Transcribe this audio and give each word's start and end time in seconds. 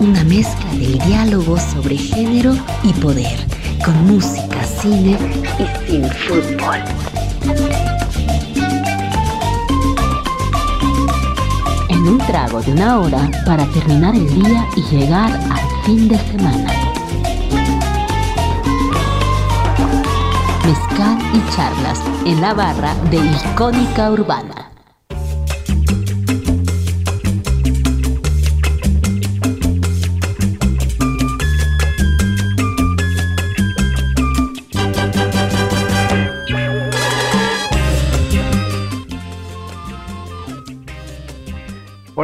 una 0.00 0.24
mezcla 0.24 0.70
del 0.72 0.98
diálogo 0.98 1.58
sobre 1.58 1.96
género 1.96 2.54
y 2.82 2.92
poder, 2.94 3.38
con 3.84 4.06
música, 4.06 4.62
cine 4.64 5.16
y 5.58 5.90
sin 5.90 6.04
fútbol. 6.10 6.78
En 11.88 12.08
un 12.08 12.18
trago 12.18 12.60
de 12.60 12.72
una 12.72 13.00
hora 13.00 13.30
para 13.46 13.64
terminar 13.66 14.14
el 14.14 14.28
día 14.42 14.66
y 14.76 14.82
llegar 14.82 15.32
al 15.32 15.84
fin 15.84 16.08
de 16.08 16.18
semana. 16.18 16.72
Mezcal 20.64 21.18
y 21.32 21.56
charlas 21.56 22.00
en 22.26 22.40
la 22.40 22.52
barra 22.52 22.94
de 23.10 23.18
Icónica 23.18 24.10
Urbana. 24.10 24.65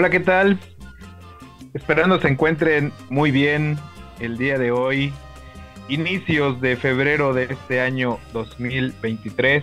Hola, 0.03 0.11
¿qué 0.11 0.19
tal? 0.19 0.59
Esperando 1.75 2.21
se 2.21 2.27
encuentren 2.27 2.93
muy 3.09 3.31
bien 3.31 3.79
el 4.19 4.37
día 4.37 4.59
de 4.59 4.73
hoy, 4.73 5.13
inicios 5.89 6.61
de 6.61 6.75
febrero 6.75 7.33
de 7.33 7.45
este 7.45 7.81
año 7.81 8.19
2023, 8.33 9.63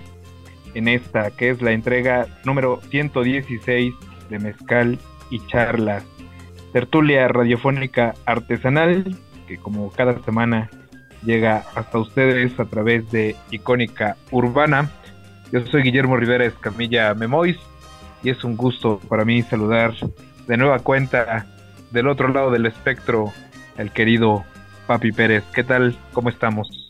en 0.75 0.87
esta 0.87 1.31
que 1.31 1.49
es 1.49 1.61
la 1.61 1.73
entrega 1.73 2.27
número 2.45 2.79
116 2.89 3.93
de 4.29 4.39
Mezcal 4.39 4.97
y 5.29 5.45
Charlas, 5.47 6.05
tertulia 6.71 7.27
radiofónica 7.27 8.13
artesanal, 8.25 9.17
que 9.45 9.57
como 9.57 9.91
cada 9.91 10.23
semana 10.23 10.69
llega 11.25 11.65
hasta 11.75 11.99
ustedes 11.99 12.57
a 12.61 12.63
través 12.63 13.11
de 13.11 13.35
Icónica 13.51 14.15
Urbana. 14.31 14.89
Yo 15.51 15.65
soy 15.65 15.81
Guillermo 15.81 16.15
Rivera 16.15 16.45
Escamilla 16.45 17.13
Memois 17.13 17.57
y 18.23 18.29
es 18.29 18.45
un 18.45 18.55
gusto 18.55 18.99
para 19.09 19.25
mí 19.25 19.41
saludar 19.41 19.93
de 20.49 20.57
nueva 20.57 20.79
cuenta 20.79 21.45
del 21.91 22.07
otro 22.07 22.27
lado 22.27 22.49
del 22.49 22.65
espectro 22.65 23.31
el 23.77 23.91
querido 23.91 24.43
Papi 24.87 25.11
Pérez. 25.11 25.43
¿Qué 25.53 25.63
tal? 25.63 25.95
¿Cómo 26.11 26.29
estamos? 26.29 26.89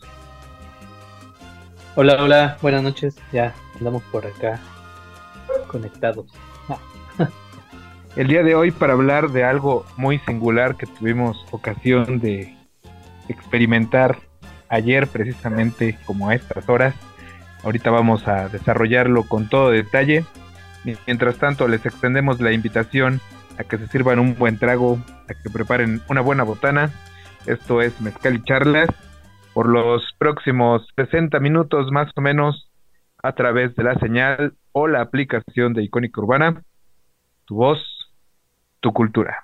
Hola, 1.94 2.22
hola, 2.22 2.56
buenas 2.62 2.82
noches. 2.82 3.16
Ya 3.32 3.52
andamos 3.76 4.02
por 4.04 4.26
acá 4.26 4.58
conectados. 5.66 6.24
El 8.16 8.28
día 8.28 8.42
de 8.42 8.54
hoy 8.54 8.70
para 8.70 8.94
hablar 8.94 9.28
de 9.28 9.44
algo 9.44 9.84
muy 9.98 10.18
singular 10.20 10.76
que 10.76 10.86
tuvimos 10.86 11.46
ocasión 11.50 12.18
de 12.18 12.56
experimentar 13.28 14.20
ayer 14.70 15.06
precisamente 15.06 15.98
como 16.06 16.30
a 16.30 16.34
estas 16.34 16.66
horas. 16.70 16.94
Ahorita 17.62 17.90
vamos 17.90 18.26
a 18.26 18.48
desarrollarlo 18.48 19.24
con 19.24 19.50
todo 19.50 19.70
detalle. 19.70 20.24
Mientras 21.06 21.36
tanto 21.36 21.68
les 21.68 21.84
extendemos 21.84 22.40
la 22.40 22.52
invitación 22.52 23.20
a 23.60 23.64
que 23.64 23.76
se 23.76 23.86
sirvan 23.88 24.18
un 24.18 24.36
buen 24.36 24.58
trago, 24.58 24.98
a 25.28 25.34
que 25.34 25.50
preparen 25.50 26.00
una 26.08 26.22
buena 26.22 26.44
botana. 26.44 26.90
Esto 27.46 27.82
es 27.82 28.00
Mezcal 28.00 28.36
y 28.36 28.42
Charlas 28.42 28.88
por 29.52 29.68
los 29.68 30.02
próximos 30.18 30.86
60 30.96 31.38
minutos 31.40 31.90
más 31.92 32.10
o 32.16 32.22
menos 32.22 32.70
a 33.22 33.32
través 33.32 33.76
de 33.76 33.84
la 33.84 33.94
señal 33.96 34.54
o 34.72 34.88
la 34.88 35.02
aplicación 35.02 35.74
de 35.74 35.82
Icónica 35.82 36.22
Urbana. 36.22 36.62
Tu 37.44 37.54
voz, 37.54 37.78
tu 38.80 38.92
cultura. 38.92 39.42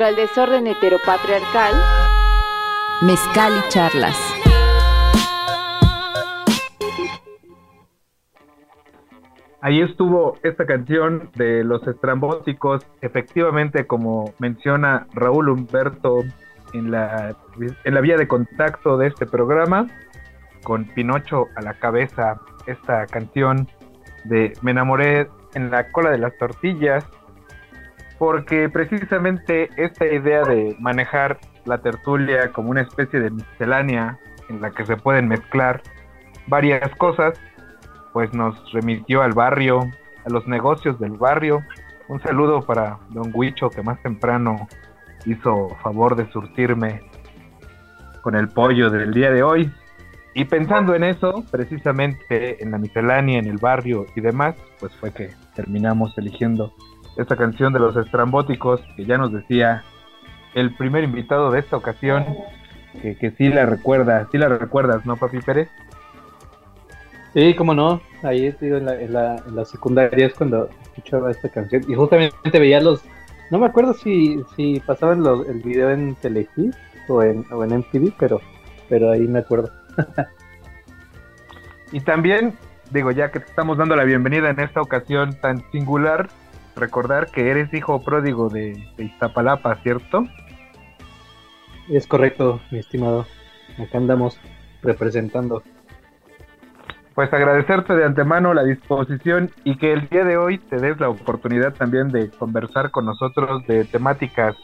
Contra 0.00 0.08
el 0.08 0.16
desorden 0.16 0.66
heteropatriarcal, 0.66 1.74
Mezcal 3.02 3.52
y 3.52 3.68
charlas. 3.68 4.16
Ahí 9.60 9.82
estuvo 9.82 10.38
esta 10.42 10.64
canción 10.64 11.28
de 11.34 11.64
Los 11.64 11.86
Estrambóticos, 11.86 12.86
efectivamente 13.02 13.86
como 13.86 14.32
menciona 14.38 15.06
Raúl 15.12 15.50
Humberto 15.50 16.20
en 16.72 16.90
la, 16.90 17.36
en 17.84 17.94
la 17.94 18.00
vía 18.00 18.16
de 18.16 18.26
contacto 18.26 18.96
de 18.96 19.08
este 19.08 19.26
programa, 19.26 19.86
con 20.64 20.86
Pinocho 20.86 21.48
a 21.56 21.60
la 21.60 21.74
cabeza, 21.74 22.40
esta 22.66 23.06
canción 23.06 23.68
de 24.24 24.54
Me 24.62 24.70
enamoré 24.70 25.28
en 25.52 25.70
la 25.70 25.92
cola 25.92 26.10
de 26.10 26.18
las 26.18 26.38
tortillas, 26.38 27.04
porque 28.20 28.68
precisamente 28.68 29.70
esta 29.78 30.04
idea 30.04 30.42
de 30.42 30.76
manejar 30.78 31.38
la 31.64 31.78
tertulia 31.78 32.52
como 32.52 32.68
una 32.68 32.82
especie 32.82 33.18
de 33.18 33.30
miscelánea 33.30 34.18
en 34.50 34.60
la 34.60 34.72
que 34.72 34.84
se 34.84 34.98
pueden 34.98 35.26
mezclar 35.26 35.80
varias 36.46 36.94
cosas, 36.96 37.40
pues 38.12 38.34
nos 38.34 38.54
remitió 38.74 39.22
al 39.22 39.32
barrio, 39.32 39.80
a 40.26 40.28
los 40.28 40.46
negocios 40.46 41.00
del 41.00 41.12
barrio. 41.12 41.62
Un 42.08 42.20
saludo 42.20 42.60
para 42.60 42.98
don 43.08 43.30
Huicho 43.32 43.70
que 43.70 43.82
más 43.82 43.98
temprano 44.02 44.68
hizo 45.24 45.70
favor 45.82 46.14
de 46.14 46.30
surtirme 46.30 47.00
con 48.20 48.36
el 48.36 48.48
pollo 48.48 48.90
del 48.90 49.14
día 49.14 49.30
de 49.30 49.42
hoy. 49.42 49.72
Y 50.34 50.44
pensando 50.44 50.94
en 50.94 51.04
eso, 51.04 51.42
precisamente 51.50 52.62
en 52.62 52.72
la 52.72 52.76
miscelánea, 52.76 53.38
en 53.38 53.46
el 53.46 53.56
barrio 53.56 54.04
y 54.14 54.20
demás, 54.20 54.56
pues 54.78 54.94
fue 54.96 55.10
que 55.10 55.30
terminamos 55.54 56.12
eligiendo 56.18 56.74
esta 57.20 57.36
canción 57.36 57.72
de 57.72 57.80
los 57.80 57.96
estrambóticos 57.96 58.80
que 58.96 59.04
ya 59.04 59.18
nos 59.18 59.32
decía 59.32 59.84
el 60.54 60.74
primer 60.74 61.04
invitado 61.04 61.50
de 61.50 61.60
esta 61.60 61.76
ocasión, 61.76 62.24
que, 63.02 63.16
que 63.16 63.30
sí 63.32 63.48
la 63.48 63.66
recuerda, 63.66 64.28
sí 64.32 64.38
la 64.38 64.48
recuerdas, 64.48 65.06
¿no, 65.06 65.16
Papi 65.16 65.40
Pérez? 65.40 65.68
Sí, 67.32 67.54
cómo 67.54 67.74
no. 67.74 68.00
Ahí 68.22 68.54
digo, 68.60 68.76
en, 68.76 68.86
la, 68.86 69.00
en, 69.00 69.12
la, 69.12 69.36
en 69.46 69.56
la 69.56 69.64
secundaria 69.64 70.26
es 70.26 70.34
cuando 70.34 70.68
escuchaba 70.82 71.30
esta 71.30 71.48
canción 71.48 71.84
y 71.88 71.94
justamente 71.94 72.58
veía 72.58 72.80
los. 72.80 73.02
No 73.50 73.58
me 73.58 73.66
acuerdo 73.66 73.94
si, 73.94 74.42
si 74.56 74.80
pasaban 74.80 75.22
los, 75.22 75.46
el 75.48 75.60
video 75.60 75.90
en 75.90 76.14
Telehit 76.16 76.74
o 77.08 77.22
en, 77.22 77.44
o 77.52 77.64
en 77.64 77.78
MTV, 77.78 78.12
pero, 78.18 78.40
pero 78.88 79.10
ahí 79.10 79.20
me 79.20 79.40
acuerdo. 79.40 79.70
y 81.92 82.00
también, 82.00 82.54
digo, 82.90 83.10
ya 83.10 83.30
que 83.30 83.40
te 83.40 83.46
estamos 83.46 83.78
dando 83.78 83.96
la 83.96 84.04
bienvenida 84.04 84.50
en 84.50 84.60
esta 84.60 84.80
ocasión 84.80 85.34
tan 85.40 85.64
singular, 85.70 86.28
recordar 86.80 87.30
que 87.30 87.50
eres 87.50 87.72
hijo 87.72 88.02
pródigo 88.02 88.48
de, 88.48 88.84
de 88.96 89.04
Iztapalapa, 89.04 89.76
¿cierto? 89.82 90.24
Es 91.88 92.06
correcto, 92.06 92.60
mi 92.70 92.78
estimado. 92.78 93.26
Acá 93.78 93.98
andamos 93.98 94.40
representando 94.82 95.62
pues 97.14 97.32
agradecerte 97.32 97.94
de 97.94 98.04
antemano 98.04 98.54
la 98.54 98.62
disposición 98.62 99.50
y 99.64 99.76
que 99.76 99.92
el 99.92 100.08
día 100.08 100.24
de 100.24 100.36
hoy 100.36 100.58
te 100.58 100.76
des 100.76 100.98
la 101.00 101.08
oportunidad 101.10 101.74
también 101.74 102.08
de 102.08 102.30
conversar 102.30 102.90
con 102.90 103.04
nosotros 103.04 103.66
de 103.66 103.84
temáticas, 103.84 104.56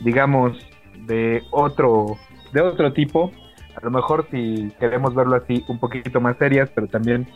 digamos, 0.00 0.58
de 1.06 1.42
otro, 1.50 2.18
de 2.52 2.60
otro 2.60 2.92
tipo. 2.92 3.30
A 3.74 3.84
lo 3.84 3.90
mejor 3.90 4.26
si 4.30 4.70
queremos 4.78 5.14
verlo 5.14 5.36
así, 5.36 5.64
un 5.68 5.78
poquito 5.78 6.20
más 6.20 6.36
serias, 6.36 6.68
pero 6.74 6.88
también 6.88 7.26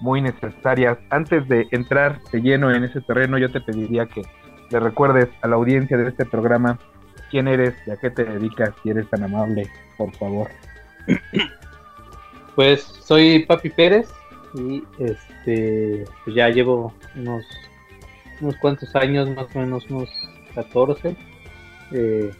muy 0.00 0.20
necesarias. 0.20 0.98
Antes 1.10 1.48
de 1.48 1.68
entrar 1.70 2.20
de 2.32 2.40
lleno 2.40 2.72
en 2.72 2.84
ese 2.84 3.00
terreno, 3.00 3.38
yo 3.38 3.50
te 3.50 3.60
pediría 3.60 4.06
que 4.06 4.22
le 4.70 4.80
recuerdes 4.80 5.28
a 5.42 5.48
la 5.48 5.56
audiencia 5.56 5.96
de 5.96 6.08
este 6.08 6.24
programa 6.24 6.78
quién 7.30 7.48
eres 7.48 7.74
y 7.86 7.90
a 7.90 7.96
qué 7.96 8.10
te 8.10 8.24
dedicas, 8.24 8.70
si 8.82 8.90
eres 8.90 9.08
tan 9.08 9.22
amable, 9.22 9.68
por 9.96 10.14
favor. 10.16 10.48
Pues 12.54 12.82
soy 12.82 13.44
Papi 13.44 13.70
Pérez 13.70 14.08
y 14.54 14.82
este 14.98 16.04
pues 16.24 16.34
ya 16.34 16.48
llevo 16.48 16.92
unos 17.14 17.44
unos 18.40 18.56
cuantos 18.56 18.94
años, 18.96 19.30
más 19.30 19.46
o 19.54 19.58
menos 19.60 19.88
unos 19.90 20.10
14, 20.54 21.16
eh, 21.92 22.30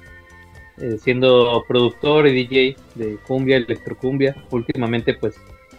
eh, 0.79 0.99
siendo 0.99 1.65
productor 1.67 2.27
y 2.27 2.33
DJ 2.33 2.77
de 2.95 3.17
cumbia, 3.27 3.57
electrocumbia. 3.59 4.35
Últimamente 4.51 5.15
pues 5.15 5.37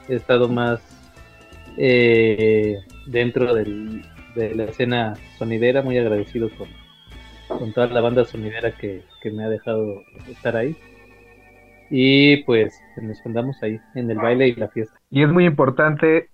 he 0.08 0.16
estado 0.16 0.48
más 0.48 0.80
eh, 1.82 2.78
dentro 3.08 3.54
del, 3.54 4.04
de 4.36 4.54
la 4.54 4.66
escena 4.66 5.14
sonidera, 5.38 5.82
muy 5.82 5.98
agradecido 5.98 6.50
con, 7.48 7.72
toda 7.72 7.88
la 7.88 8.02
banda 8.02 8.26
sonidera 8.26 8.72
que, 8.72 9.04
que 9.22 9.32
me 9.32 9.44
ha 9.46 9.50
dejado 9.50 10.04
estar 10.28 10.56
ahí 10.56 10.76
y 11.90 12.44
pues 12.44 12.80
nos 13.02 13.26
andamos 13.26 13.62
ahí 13.64 13.80
en 13.96 14.12
el 14.12 14.18
baile 14.18 14.50
y 14.50 14.56
la 14.56 14.68
fiesta. 14.68 15.00
Y 15.10 15.24
es 15.24 15.30
muy 15.30 15.46
importante 15.46 16.30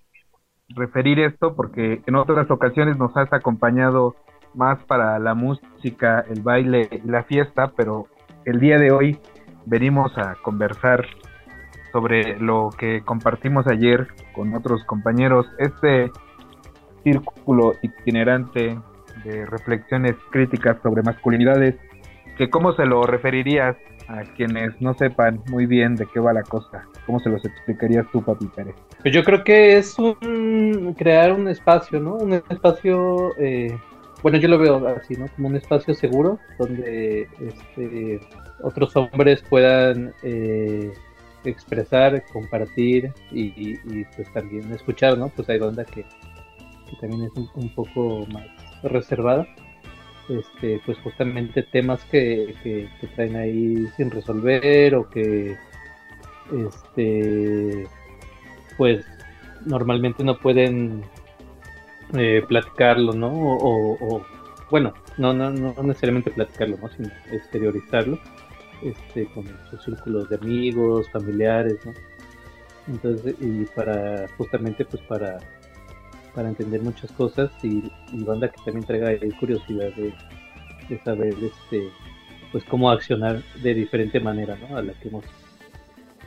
referir 0.70 1.20
esto 1.20 1.56
porque 1.56 2.02
en 2.06 2.16
otras 2.16 2.50
ocasiones 2.50 2.98
nos 2.98 3.16
has 3.16 3.32
acompañado 3.32 4.16
más 4.54 4.84
para 4.86 5.20
la 5.20 5.36
música, 5.36 6.26
el 6.30 6.42
baile 6.42 6.90
y 6.92 7.08
la 7.08 7.24
fiesta, 7.24 7.72
pero 7.78 8.08
el 8.46 8.60
día 8.60 8.78
de 8.78 8.92
hoy 8.92 9.20
venimos 9.66 10.18
a 10.18 10.36
conversar 10.42 11.06
sobre 11.92 12.40
lo 12.40 12.70
que 12.78 13.02
compartimos 13.02 13.68
ayer 13.68 14.08
con 14.36 14.54
otros 14.54 14.84
compañeros, 14.86 15.46
este 15.60 16.12
círculo 17.04 17.74
itinerante 17.82 18.78
de 19.24 19.46
reflexiones 19.46 20.16
críticas 20.32 20.78
sobre 20.84 21.04
masculinidades, 21.04 21.76
que 22.38 22.50
cómo 22.50 22.74
se 22.74 22.86
lo 22.86 23.04
referirías 23.04 23.78
a 24.08 24.24
quienes 24.36 24.80
no 24.82 24.94
sepan 24.94 25.42
muy 25.50 25.66
bien 25.66 25.96
de 25.96 26.06
qué 26.06 26.20
va 26.20 26.34
la 26.34 26.44
cosa? 26.44 26.86
¿Cómo 27.06 27.20
se 27.20 27.30
los 27.30 27.44
explicarías 27.44 28.06
tú, 28.12 28.24
Papi 28.24 28.48
Pérez? 28.48 28.76
Pues 29.02 29.14
yo 29.14 29.24
creo 29.24 29.44
que 29.44 29.78
es 29.78 29.98
un 29.98 30.96
crear 30.98 31.32
un 31.32 31.48
espacio, 31.48 32.00
¿no? 32.00 32.16
Un 32.16 32.34
espacio, 32.34 33.32
eh, 33.40 33.76
bueno, 34.22 34.38
yo 34.38 34.48
lo 34.48 34.60
veo 34.60 34.88
así, 34.88 35.16
¿no? 35.16 35.28
Como 35.36 35.48
un 35.48 35.56
espacio 35.56 35.94
seguro 35.94 36.40
donde 36.60 37.28
este, 37.40 38.20
otros 38.62 38.96
hombres 38.96 39.44
puedan 39.50 40.14
eh, 40.24 40.92
expresar, 41.50 42.24
compartir 42.32 43.12
y, 43.32 43.76
pues 44.16 44.32
también 44.34 44.72
escuchar, 44.74 45.18
¿no? 45.18 45.30
Pues 45.30 45.50
hay 45.50 45.60
banda 45.60 45.86
que, 45.86 46.04
que 46.04 46.96
también 47.02 47.24
es 47.24 47.32
un, 47.36 47.50
un 47.56 47.70
poco 47.70 48.26
más 48.32 48.46
reservada 48.84 49.48
este, 50.30 50.82
pues 50.86 50.98
justamente 51.00 51.64
temas 51.64 52.04
que, 52.06 52.56
que, 52.64 52.90
que, 53.00 53.08
traen 53.10 53.36
ahí 53.36 53.88
sin 53.96 54.10
resolver 54.10 54.96
o 54.96 55.10
que 55.10 55.56
este 56.68 57.88
pues 58.78 59.06
normalmente 59.66 60.24
no 60.24 60.38
pueden 60.38 61.04
eh, 62.18 62.44
platicarlo, 62.48 63.14
¿no? 63.14 63.28
O, 63.30 63.98
o, 64.00 64.26
bueno, 64.70 64.94
no, 65.18 65.34
no, 65.34 65.52
no 65.52 65.74
necesariamente 65.84 66.32
platicarlo, 66.32 66.78
¿no? 66.82 66.90
Sino 66.90 67.10
exteriorizarlo 67.32 68.20
este, 68.84 69.26
con 69.28 69.46
sus 69.70 69.84
círculos 69.84 70.30
de 70.30 70.36
amigos, 70.36 71.10
familiares, 71.12 71.78
¿no? 71.86 71.94
Entonces, 72.88 73.36
y 73.40 73.66
para, 73.66 74.28
justamente 74.38 74.86
pues 74.86 75.02
para 75.04 75.40
para 76.36 76.50
entender 76.50 76.82
muchas 76.82 77.12
cosas 77.14 77.50
y, 77.64 77.82
banda 78.12 78.50
que 78.50 78.62
también 78.64 78.86
traiga 78.86 79.10
curiosidad 79.40 79.92
de, 79.96 80.14
de, 80.90 81.00
saber 81.04 81.34
este 81.42 81.90
pues 82.52 82.64
cómo 82.66 82.92
accionar 82.92 83.42
de 83.64 83.74
diferente 83.74 84.20
manera 84.20 84.58
¿no? 84.58 84.78
a 84.78 84.82
la 84.82 84.94
que 84.94 85.08
hemos 85.08 85.26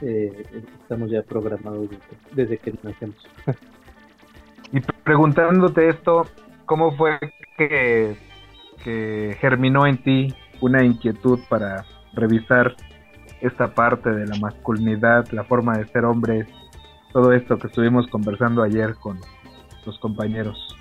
eh, 0.00 0.44
estamos 0.80 1.10
ya 1.10 1.22
programados 1.22 1.88
desde, 1.90 2.04
desde 2.32 2.58
que 2.58 2.74
nacemos 2.82 3.28
y 4.72 4.80
preguntándote 4.80 5.90
esto 5.90 6.26
cómo 6.64 6.96
fue 6.96 7.18
que, 7.56 8.16
que 8.82 9.36
germinó 9.40 9.86
en 9.86 10.02
ti 10.02 10.34
una 10.60 10.84
inquietud 10.84 11.40
para 11.48 11.84
revisar 12.12 12.74
esta 13.40 13.74
parte 13.74 14.10
de 14.10 14.26
la 14.26 14.36
masculinidad, 14.36 15.28
la 15.30 15.44
forma 15.44 15.78
de 15.78 15.86
ser 15.86 16.04
hombres, 16.04 16.46
todo 17.12 17.32
esto 17.32 17.58
que 17.58 17.68
estuvimos 17.68 18.06
conversando 18.08 18.62
ayer 18.62 18.94
con, 18.96 19.18
los 19.86 19.98
compañeros. 19.98 20.76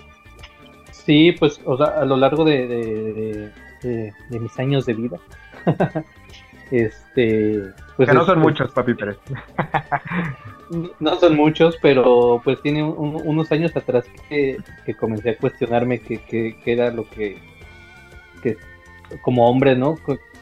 Sí, 0.91 1.33
pues 1.39 1.61
o 1.65 1.77
sea, 1.77 2.01
a 2.01 2.05
lo 2.05 2.17
largo 2.17 2.43
de, 2.43 2.67
de, 2.67 3.51
de, 3.81 4.13
de 4.29 4.39
mis 4.39 4.59
años 4.59 4.85
de 4.85 4.93
vida. 4.93 5.17
este, 6.71 7.63
pues 7.95 8.09
que 8.09 8.15
no 8.15 8.25
son 8.25 8.39
muchos, 8.39 8.71
papi 8.71 8.93
Pérez. 8.93 9.17
no 10.99 11.15
son 11.15 11.35
muchos, 11.35 11.77
pero 11.81 12.41
pues 12.43 12.61
tiene 12.61 12.83
un, 12.83 13.21
unos 13.23 13.51
años 13.51 13.75
atrás 13.75 14.05
que, 14.27 14.57
que, 14.85 14.93
comencé 14.93 15.31
a 15.31 15.37
cuestionarme 15.37 15.99
qué 15.99 16.17
que, 16.19 16.57
que, 16.63 16.73
era 16.73 16.91
lo 16.91 17.09
que, 17.09 17.37
que 18.43 18.57
como 19.21 19.49
hombre, 19.49 19.77
¿no? 19.77 19.95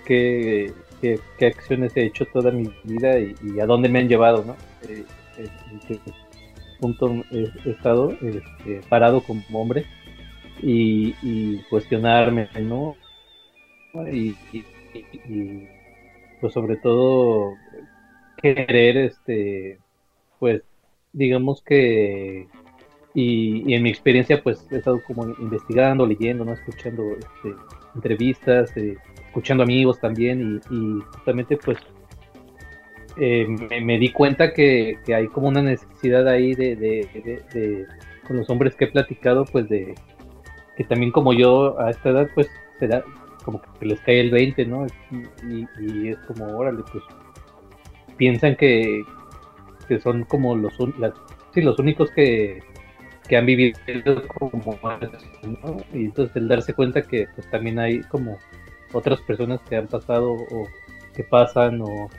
¿Qué, 0.05 0.71
qué, 1.01 1.19
qué 1.37 1.47
acciones 1.47 1.95
he 1.97 2.05
hecho 2.05 2.25
toda 2.25 2.51
mi 2.51 2.69
vida 2.83 3.19
y, 3.19 3.59
a 3.59 3.65
dónde 3.65 3.89
me 3.89 3.99
han 3.99 4.07
llevado, 4.07 4.43
¿no? 4.45 4.55
Eh, 4.87 5.03
eh, 5.37 5.99
punto 6.79 7.23
he, 7.31 7.51
estado 7.69 8.11
este, 8.11 8.81
parado 8.89 9.21
como 9.21 9.41
hombre 9.53 9.85
y, 10.61 11.57
cuestionarme, 11.69 12.49
¿no? 12.61 12.95
Y, 14.11 14.35
pues 16.41 16.53
sobre 16.53 16.77
todo 16.77 17.53
querer, 18.41 18.97
este, 18.97 19.79
pues 20.39 20.61
digamos 21.13 21.61
que, 21.61 22.47
y, 23.13 23.73
en 23.73 23.83
mi 23.83 23.89
experiencia 23.89 24.43
pues 24.43 24.67
he 24.71 24.77
estado 24.77 25.01
como 25.03 25.25
investigando, 25.39 26.05
leyendo, 26.05 26.45
¿no? 26.45 26.53
escuchando 26.53 27.03
este, 27.11 27.55
entrevistas, 27.95 28.75
eh, 28.77 28.97
escuchando 29.35 29.63
amigos 29.63 29.99
también 29.99 30.61
y, 30.71 31.01
justamente 31.11 31.57
pues 31.57 31.77
eh, 33.17 33.45
me, 33.81 33.99
di 33.99 34.09
cuenta 34.13 34.53
que, 34.53 34.97
hay 35.13 35.27
como 35.27 35.49
una 35.49 35.61
necesidad 35.61 36.25
ahí 36.25 36.55
de, 36.55 36.77
de, 36.77 37.85
con 38.25 38.37
los 38.37 38.49
hombres 38.49 38.75
que 38.75 38.85
he 38.85 38.87
platicado 38.87 39.43
pues 39.43 39.67
de 39.67 39.93
que 40.77 40.85
también 40.85 41.11
como 41.11 41.33
yo 41.33 41.77
a 41.81 41.89
esta 41.89 42.11
edad 42.11 42.29
pues 42.33 42.47
será 42.79 43.03
como 43.43 43.61
que 43.61 43.85
les 43.85 43.99
cae 43.99 44.21
el 44.21 44.31
20, 44.31 44.65
¿no? 44.65 44.87
Y, 45.47 46.07
es 46.07 46.17
como, 46.27 46.57
órale, 46.57 46.81
pues 46.91 47.03
piensan 48.17 48.55
que, 48.55 49.03
que 49.87 49.99
son 49.99 50.23
como 50.23 50.55
los, 50.55 50.73
sí, 51.53 51.61
los 51.61 51.77
únicos 51.77 52.09
que, 52.11 52.63
que 53.27 53.37
han 53.37 53.45
vivido 53.45 53.77
como 54.39 54.79
¿no? 54.81 55.77
Y 55.93 56.05
entonces 56.05 56.35
el 56.37 56.47
darse 56.47 56.73
cuenta 56.73 57.01
que 57.01 57.27
pues 57.35 57.49
también 57.51 57.79
hay 57.79 57.99
como 58.01 58.39
otras 58.95 59.21
personas 59.21 59.59
que 59.69 59.75
han 59.75 59.87
pasado 59.87 60.31
o 60.31 60.67
que 61.13 61.23
pasan 61.23 61.81
o, 61.81 62.09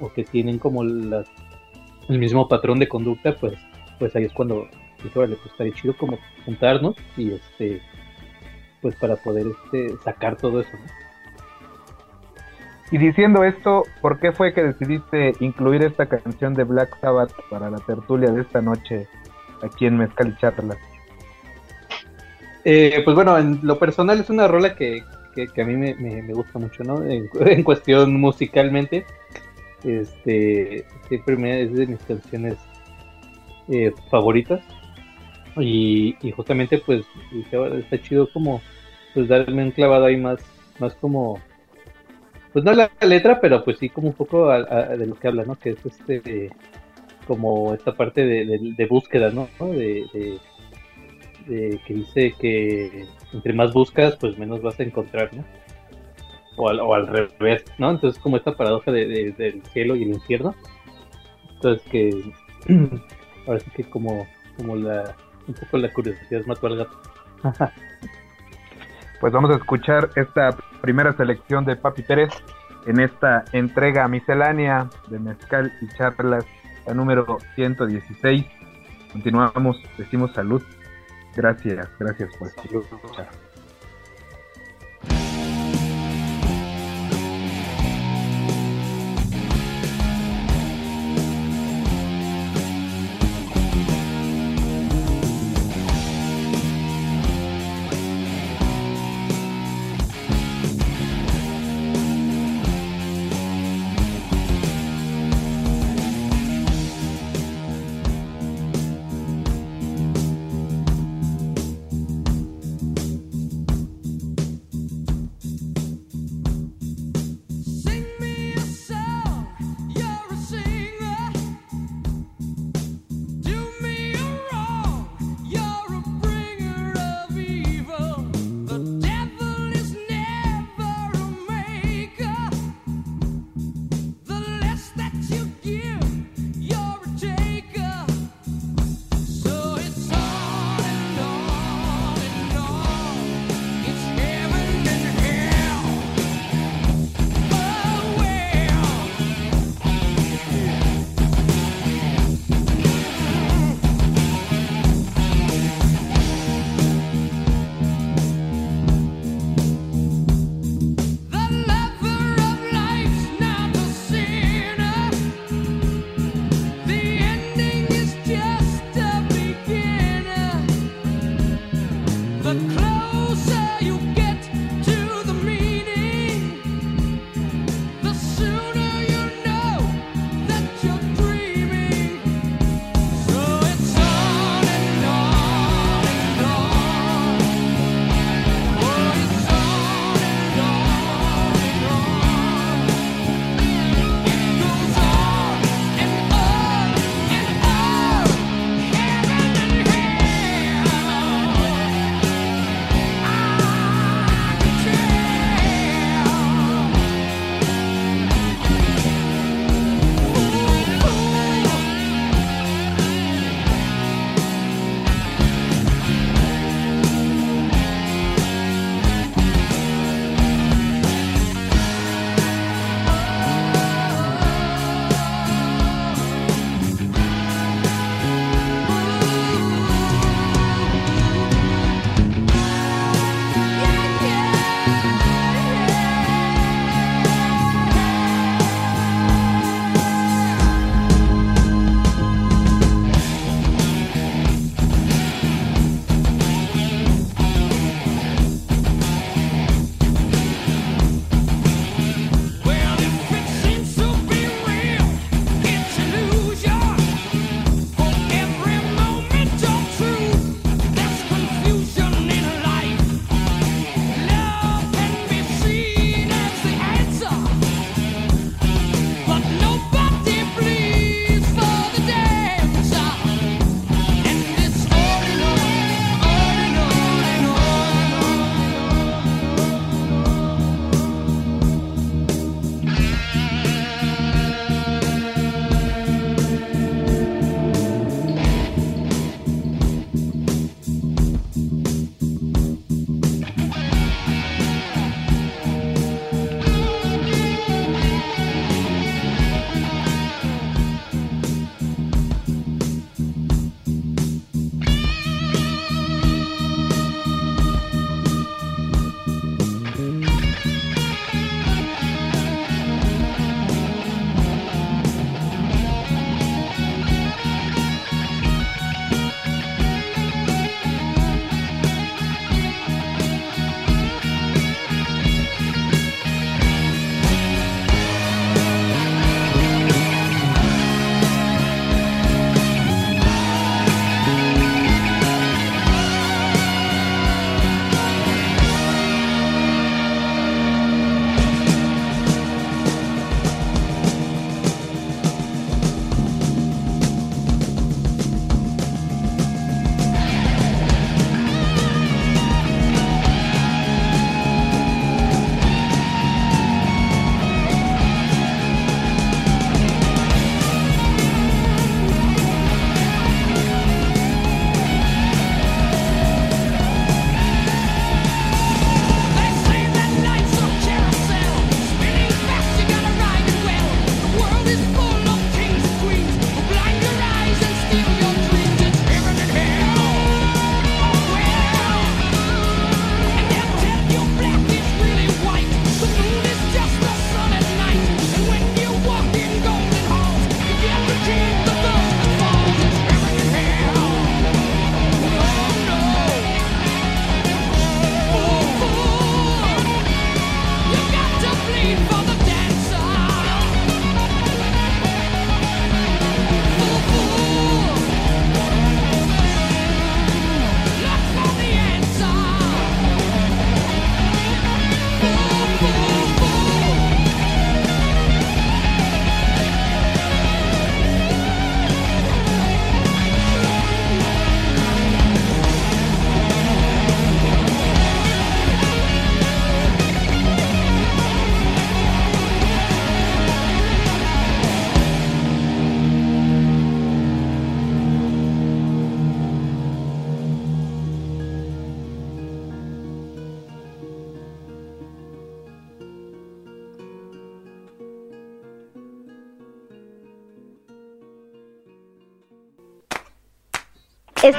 o 0.00 0.12
que 0.12 0.24
tienen 0.24 0.58
como 0.58 0.84
las, 0.84 1.28
el 2.08 2.18
mismo 2.18 2.48
patrón 2.48 2.78
de 2.78 2.88
conducta, 2.88 3.34
pues, 3.34 3.54
pues 3.98 4.14
ahí 4.16 4.24
es 4.24 4.32
cuando, 4.32 4.68
pues, 5.00 5.16
órale, 5.16 5.36
pues 5.36 5.52
estaría 5.52 5.74
chido 5.74 5.96
como 5.96 6.18
juntarnos 6.44 6.96
y 7.16 7.32
este 7.32 7.82
pues 8.80 8.94
para 8.96 9.16
poder 9.16 9.46
este, 9.46 9.96
sacar 10.04 10.36
todo 10.36 10.60
eso. 10.60 10.70
Y 12.90 12.98
diciendo 12.98 13.44
esto, 13.44 13.82
¿por 14.00 14.18
qué 14.18 14.32
fue 14.32 14.54
que 14.54 14.62
decidiste 14.62 15.34
incluir 15.40 15.82
esta 15.82 16.06
canción 16.06 16.54
de 16.54 16.64
Black 16.64 16.98
Sabbath 17.00 17.32
para 17.50 17.70
la 17.70 17.78
tertulia 17.78 18.30
de 18.30 18.42
esta 18.42 18.62
noche 18.62 19.06
aquí 19.62 19.86
en 19.86 19.98
Mezcal 19.98 20.28
y 20.28 20.40
Charlas? 20.40 20.78
Eh, 22.64 23.02
pues 23.04 23.14
bueno, 23.14 23.36
en 23.36 23.60
lo 23.62 23.78
personal 23.78 24.20
es 24.20 24.30
una 24.30 24.48
rola 24.48 24.74
que, 24.74 25.02
a 25.42 25.64
mí 25.64 25.76
me, 25.76 26.32
gusta 26.32 26.58
mucho, 26.58 26.82
¿no? 26.84 27.04
En, 27.04 27.28
cuestión 27.64 28.20
musicalmente, 28.20 29.04
este, 29.84 30.84
siempre 31.08 31.62
es 31.62 31.74
de 31.74 31.86
mis 31.86 32.00
canciones 32.00 32.56
eh, 33.68 33.92
favoritas. 34.10 34.60
Y, 35.56 36.16
justamente 36.36 36.78
pues 36.78 37.04
está 37.78 38.00
chido 38.00 38.30
como 38.32 38.62
pues 39.14 39.26
darme 39.26 39.64
un 39.64 39.72
clavado 39.72 40.04
ahí 40.04 40.16
más, 40.16 40.38
más 40.78 40.94
como, 40.94 41.40
pues 42.52 42.64
no 42.64 42.72
la 42.72 42.90
letra, 43.00 43.40
pero 43.40 43.64
pues 43.64 43.78
sí 43.78 43.88
como 43.88 44.08
un 44.08 44.14
poco 44.14 44.48
de 44.50 45.06
lo 45.06 45.14
que 45.16 45.28
habla, 45.28 45.44
¿no? 45.44 45.56
Que 45.56 45.70
es 45.70 45.84
este, 45.84 46.50
como 47.26 47.74
esta 47.74 47.94
parte 47.94 48.24
de, 48.24 48.86
búsqueda, 48.86 49.30
¿no? 49.30 49.48
De, 49.60 50.38
que 51.48 51.94
dice 51.94 52.34
que 52.38 53.06
entre 53.32 53.52
más 53.52 53.72
buscas, 53.72 54.16
pues 54.16 54.38
menos 54.38 54.62
vas 54.62 54.78
a 54.78 54.82
encontrar, 54.82 55.32
¿no? 55.34 55.44
O 56.56 56.68
al, 56.68 56.80
o 56.80 56.94
al 56.94 57.06
revés, 57.06 57.64
¿no? 57.78 57.90
Entonces 57.90 58.20
como 58.20 58.36
esta 58.36 58.56
paradoja 58.56 58.90
del 58.90 59.62
cielo 59.72 59.96
y 59.96 60.02
el 60.02 60.10
infierno. 60.10 60.54
Entonces 61.54 61.82
que 61.90 62.10
ahora 63.46 63.60
sí 63.60 63.70
que 63.74 63.84
como, 63.84 64.26
como 64.56 64.76
la 64.76 65.16
un 65.48 65.54
poco 65.54 65.78
la 65.78 65.92
curiosidad 65.92 66.44
mató 66.46 66.66
al 66.66 66.76
gato. 66.76 67.00
pues 69.20 69.32
vamos 69.32 69.50
a 69.50 69.56
escuchar 69.56 70.10
esta 70.14 70.56
primera 70.80 71.12
selección 71.14 71.64
de 71.64 71.76
Papi 71.76 72.02
Pérez 72.02 72.30
en 72.86 73.00
esta 73.00 73.44
entrega 73.52 74.06
miscelánea 74.08 74.88
de 75.08 75.18
Mezcal 75.18 75.72
y 75.80 75.88
Charlas, 75.96 76.44
la 76.86 76.94
número 76.94 77.38
116. 77.54 78.46
Continuamos, 79.12 79.82
decimos 79.96 80.32
salud. 80.32 80.62
Gracias, 81.36 81.88
gracias 81.98 82.34
por 82.36 82.48
escuchar. 82.48 83.28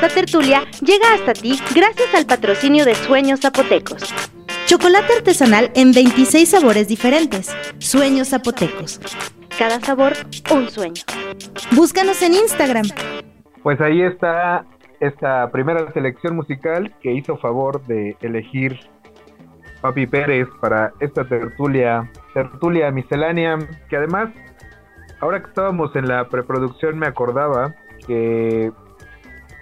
Esta 0.02 0.16
tertulia 0.16 0.62
llega 0.80 1.14
hasta 1.14 1.34
ti 1.34 1.60
gracias 1.76 2.16
al 2.16 2.26
patrocinio 2.26 2.86
de 2.86 2.96
Sueños 2.96 3.42
Zapotecos. 3.42 4.16
Chocolate 4.66 5.12
artesanal 5.18 5.72
en 5.76 5.92
26 5.92 6.48
sabores 6.48 6.88
diferentes. 6.88 7.54
Sueños 7.80 8.30
Zapotecos. 8.30 9.02
Cada 9.58 9.82
sabor, 9.82 10.14
un 10.52 10.70
sueño. 10.70 11.04
Búscanos 11.76 12.22
en 12.22 12.36
Instagram. 12.36 12.86
Pues 13.62 13.82
ahí 13.82 14.02
está 14.02 14.64
esta 15.02 15.52
primera 15.52 15.92
selección 15.92 16.34
musical 16.34 16.96
que 17.02 17.12
hizo 17.12 17.36
favor 17.36 17.86
de 17.86 18.16
elegir 18.22 18.80
Papi 19.82 20.08
Pérez 20.08 20.48
para 20.62 20.94
esta 21.02 21.26
tertulia, 21.26 22.10
tertulia 22.34 22.90
miscelánea, 22.90 23.60
que 23.90 23.98
además, 23.98 24.30
ahora 25.20 25.42
que 25.42 25.50
estábamos 25.50 25.94
en 25.98 26.08
la 26.08 26.30
preproducción 26.30 26.98
me 26.98 27.08
acordaba 27.08 27.76
que 28.08 28.72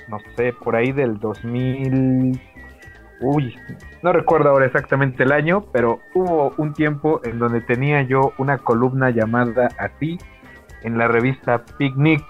no 0.08 0.20
sé, 0.36 0.54
por 0.54 0.76
ahí 0.76 0.92
del 0.92 1.20
2000... 1.20 2.40
Uy, 3.20 3.56
no 4.04 4.14
recuerdo 4.14 4.50
ahora 4.50 4.68
exactamente 4.68 5.24
el 5.24 5.32
año, 5.32 5.66
pero 5.74 6.02
hubo 6.14 6.54
un 6.58 6.74
tiempo 6.74 7.20
en 7.24 7.40
donde 7.40 7.62
tenía 7.62 8.04
yo 8.04 8.34
una 8.38 8.60
columna 8.60 9.10
llamada 9.10 9.70
Así 9.80 10.20
en 10.84 10.98
la 11.00 11.08
revista 11.08 11.66
Picnic. 11.78 12.24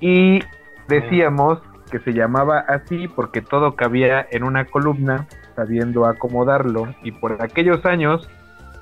Y 0.00 0.40
decíamos 0.88 1.60
que 1.90 1.98
se 2.00 2.14
llamaba 2.14 2.60
así 2.60 3.06
porque 3.06 3.42
todo 3.42 3.76
cabía 3.76 4.26
en 4.30 4.44
una 4.44 4.64
columna, 4.64 5.28
sabiendo 5.54 6.06
acomodarlo. 6.06 6.94
Y 7.02 7.12
por 7.12 7.42
aquellos 7.42 7.84
años, 7.84 8.28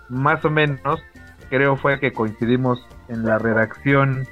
más 0.08 0.44
o 0.44 0.50
menos, 0.50 1.02
creo 1.50 1.76
fue 1.76 1.98
que 1.98 2.12
coincidimos 2.12 2.86
en 3.08 3.24
la 3.24 3.38
redacción 3.38 4.26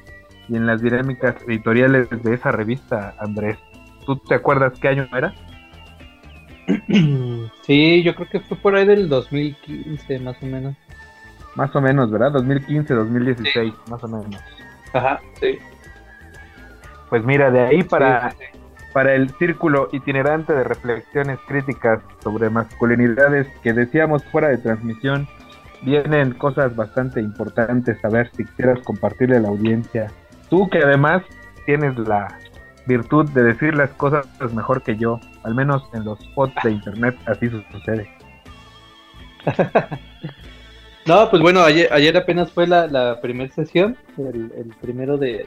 y 0.48 0.56
en 0.56 0.66
las 0.66 0.82
dinámicas 0.82 1.36
editoriales 1.46 2.08
de 2.10 2.34
esa 2.34 2.50
revista, 2.50 3.14
Andrés. 3.18 3.58
¿Tú 4.06 4.16
te 4.16 4.34
acuerdas 4.34 4.78
qué 4.80 4.88
año 4.88 5.08
era? 5.16 5.34
Sí, 7.62 8.02
yo 8.02 8.14
creo 8.14 8.28
que 8.30 8.40
fue 8.40 8.56
por 8.56 8.74
ahí 8.74 8.86
del 8.86 9.10
2015, 9.10 10.20
más 10.20 10.42
o 10.42 10.46
menos. 10.46 10.74
Más 11.54 11.74
o 11.76 11.82
menos, 11.82 12.10
¿verdad? 12.10 12.32
2015, 12.32 12.94
2016, 12.94 13.74
más 13.90 14.02
o 14.02 14.08
menos. 14.08 14.40
Ajá, 14.94 15.20
sí. 15.38 15.58
Pues 17.10 17.24
mira, 17.24 17.50
de 17.50 17.60
ahí 17.60 17.82
para, 17.82 18.34
para 18.94 19.14
el 19.14 19.30
círculo 19.36 19.90
itinerante 19.92 20.54
de 20.54 20.64
reflexiones 20.64 21.38
críticas 21.46 22.00
sobre 22.22 22.48
masculinidades 22.48 23.46
que 23.62 23.74
decíamos 23.74 24.24
fuera 24.24 24.48
de 24.48 24.58
transmisión, 24.58 25.28
vienen 25.82 26.32
cosas 26.32 26.74
bastante 26.74 27.20
importantes 27.20 28.02
a 28.04 28.08
ver 28.08 28.30
si 28.34 28.44
quisieras 28.44 28.80
compartirle 28.80 29.36
a 29.36 29.40
la 29.40 29.48
audiencia 29.48 30.10
Tú 30.48 30.68
que 30.68 30.78
además 30.78 31.22
tienes 31.66 31.96
la 31.98 32.38
virtud 32.86 33.28
de 33.30 33.42
decir 33.42 33.74
las 33.74 33.90
cosas 33.90 34.26
mejor 34.54 34.82
que 34.82 34.96
yo, 34.96 35.20
al 35.44 35.54
menos 35.54 35.82
en 35.92 36.04
los 36.04 36.18
spots 36.20 36.54
de 36.64 36.72
internet 36.72 37.16
así 37.26 37.48
sucede. 37.70 38.08
no, 41.06 41.30
pues 41.30 41.42
bueno, 41.42 41.60
ayer, 41.60 41.92
ayer 41.92 42.16
apenas 42.16 42.50
fue 42.50 42.66
la, 42.66 42.86
la 42.86 43.20
primera 43.20 43.52
sesión, 43.52 43.96
el, 44.16 44.72
primero 44.80 45.18
de, 45.18 45.46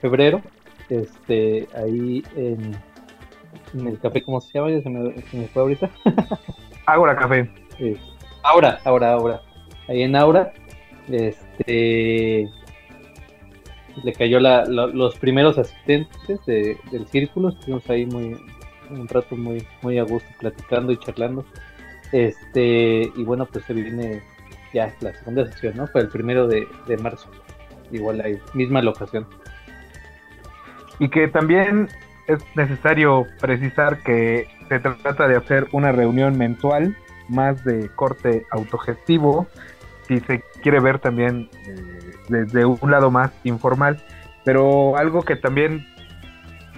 febrero, 0.00 0.40
este, 0.88 1.68
ahí 1.76 2.24
en, 2.36 2.76
el 3.86 3.98
café, 4.00 4.22
¿cómo 4.22 4.40
se 4.40 4.52
llama? 4.54 4.70
Ya 4.70 4.80
se 4.82 4.88
me, 4.88 5.48
fue 5.48 5.62
ahorita. 5.62 5.90
Ágora 6.86 7.14
Café. 7.16 7.50
ahora, 8.42 8.80
ahora, 8.84 9.12
ahora. 9.12 9.42
Ahí 9.88 10.02
en 10.02 10.16
Aura, 10.16 10.52
este, 11.10 12.48
le 14.02 14.12
cayó 14.12 14.40
la, 14.40 14.64
los 14.64 15.18
primeros 15.18 15.58
asistentes 15.58 16.44
del 16.46 17.06
círculo, 17.08 17.50
estuvimos 17.50 17.88
ahí 17.90 18.06
muy 18.06 18.36
un 18.90 19.06
rato 19.06 19.36
muy 19.36 19.66
muy 19.82 19.98
a 19.98 20.02
gusto 20.02 20.28
platicando 20.40 20.92
y 20.92 20.96
charlando. 20.98 21.44
Este, 22.12 23.12
y 23.14 23.24
bueno, 23.24 23.46
pues 23.46 23.64
se 23.66 23.74
viene 23.74 24.22
ya 24.72 24.94
la 25.00 25.12
segunda 25.14 25.46
sesión, 25.46 25.76
¿no? 25.76 25.86
Fue 25.88 26.00
el 26.00 26.08
primero 26.08 26.46
de, 26.46 26.66
marzo. 27.02 27.28
Igual 27.90 28.20
hay 28.20 28.38
misma 28.54 28.82
locación. 28.82 29.26
Y 30.98 31.08
que 31.08 31.28
también 31.28 31.88
es 32.26 32.38
necesario 32.54 33.26
precisar 33.40 34.02
que 34.02 34.46
se 34.68 34.80
trata 34.80 35.28
de 35.28 35.36
hacer 35.36 35.66
una 35.72 35.92
reunión 35.92 36.36
mensual 36.36 36.96
más 37.28 37.62
de 37.64 37.88
corte 37.94 38.46
autogestivo 38.50 39.46
si 40.06 40.20
se 40.20 40.42
quiere 40.68 40.80
ver 40.80 40.98
también 40.98 41.48
eh, 41.66 42.12
desde 42.28 42.66
un 42.66 42.90
lado 42.90 43.10
más 43.10 43.32
informal. 43.42 43.96
Pero 44.44 44.98
algo 44.98 45.22
que 45.22 45.34
también 45.34 45.86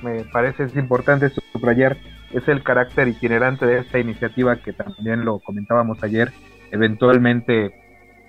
me 0.00 0.22
parece 0.32 0.62
es 0.62 0.76
importante 0.76 1.28
subrayar 1.52 1.96
es 2.30 2.46
el 2.46 2.62
carácter 2.62 3.08
itinerante 3.08 3.66
de 3.66 3.80
esta 3.80 3.98
iniciativa 3.98 4.54
que 4.62 4.72
también 4.72 5.24
lo 5.24 5.40
comentábamos 5.40 6.00
ayer. 6.04 6.30
Eventualmente 6.70 7.74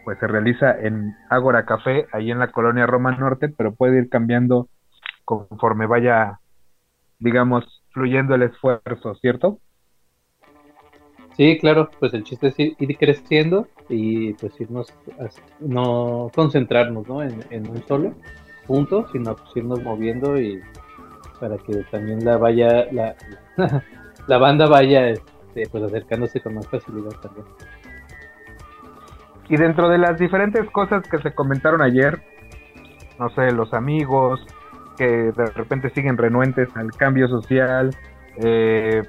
pues 0.04 0.18
se 0.18 0.26
realiza 0.26 0.76
en 0.80 1.14
Ágora 1.30 1.64
Café, 1.68 2.08
ahí 2.12 2.32
en 2.32 2.40
la 2.40 2.48
colonia 2.48 2.88
Roma 2.88 3.12
Norte, 3.12 3.48
pero 3.50 3.76
puede 3.76 4.00
ir 4.00 4.10
cambiando 4.10 4.68
conforme 5.26 5.86
vaya, 5.86 6.40
digamos, 7.20 7.84
fluyendo 7.92 8.34
el 8.34 8.42
esfuerzo, 8.42 9.14
¿cierto? 9.22 9.60
Sí, 11.38 11.58
claro, 11.60 11.90
pues 12.00 12.14
el 12.14 12.24
chiste 12.24 12.48
es 12.48 12.60
ir, 12.60 12.98
creciendo 12.98 13.68
y 13.90 14.34
pues 14.34 14.60
irnos, 14.60 14.94
no 15.60 16.30
concentrarnos 16.36 17.08
¿no? 17.08 17.24
En, 17.24 17.70
un 17.70 17.84
solo 17.88 18.14
punto, 18.68 19.08
sino 19.12 19.36
pues 19.36 19.50
irnos 19.56 19.82
moviendo 19.82 20.40
y 20.40 20.62
para 21.40 21.58
que 21.58 21.84
también 21.90 22.24
la 22.24 22.38
vaya, 22.38 22.86
la, 22.92 23.16
la 24.28 24.38
banda 24.38 24.68
vaya 24.68 25.10
este, 25.10 25.68
pues 25.72 25.84
acercándose 25.84 26.42
con 26.42 26.56
más 26.56 26.68
facilidad 26.68 27.12
también. 27.22 27.46
Y 29.50 29.58
dentro 29.58 29.90
de 29.90 29.98
las 29.98 30.18
diferentes 30.18 30.70
cosas 30.70 31.08
que 31.08 31.18
se 31.20 31.34
comentaron 31.34 31.82
ayer, 31.82 32.22
no 33.20 33.30
sé, 33.30 33.52
los 33.52 33.74
amigos 33.74 34.46
que 34.98 35.08
de 35.08 35.46
repente 35.48 35.90
siguen 35.90 36.18
renuentes 36.18 36.70
al 36.76 36.92
cambio 36.92 37.28
social, 37.28 37.96
eh, 38.38 39.04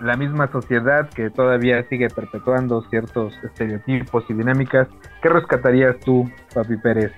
la 0.00 0.16
misma 0.16 0.50
sociedad 0.50 1.08
que 1.10 1.30
todavía 1.30 1.86
sigue 1.88 2.08
perpetuando 2.08 2.82
ciertos 2.90 3.34
estereotipos 3.42 4.24
y 4.28 4.34
dinámicas, 4.34 4.88
¿qué 5.22 5.28
rescatarías 5.28 5.98
tú, 6.00 6.30
Papi 6.52 6.76
Pérez, 6.78 7.12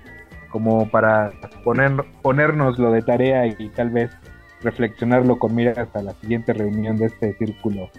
como 0.51 0.89
para 0.89 1.33
poner, 1.65 1.93
ponernos 2.23 2.79
lo 2.79 2.93
de 2.93 3.03
tarea 3.03 3.47
y 3.47 3.69
tal 3.71 3.91
vez 3.91 4.11
reflexionarlo 4.63 5.39
con 5.39 5.55
miras 5.55 5.95
a 5.95 6.03
la 6.03 6.13
siguiente 6.15 6.53
reunión 6.53 6.97
de 6.97 7.07
este 7.07 7.35
círculo 7.35 7.91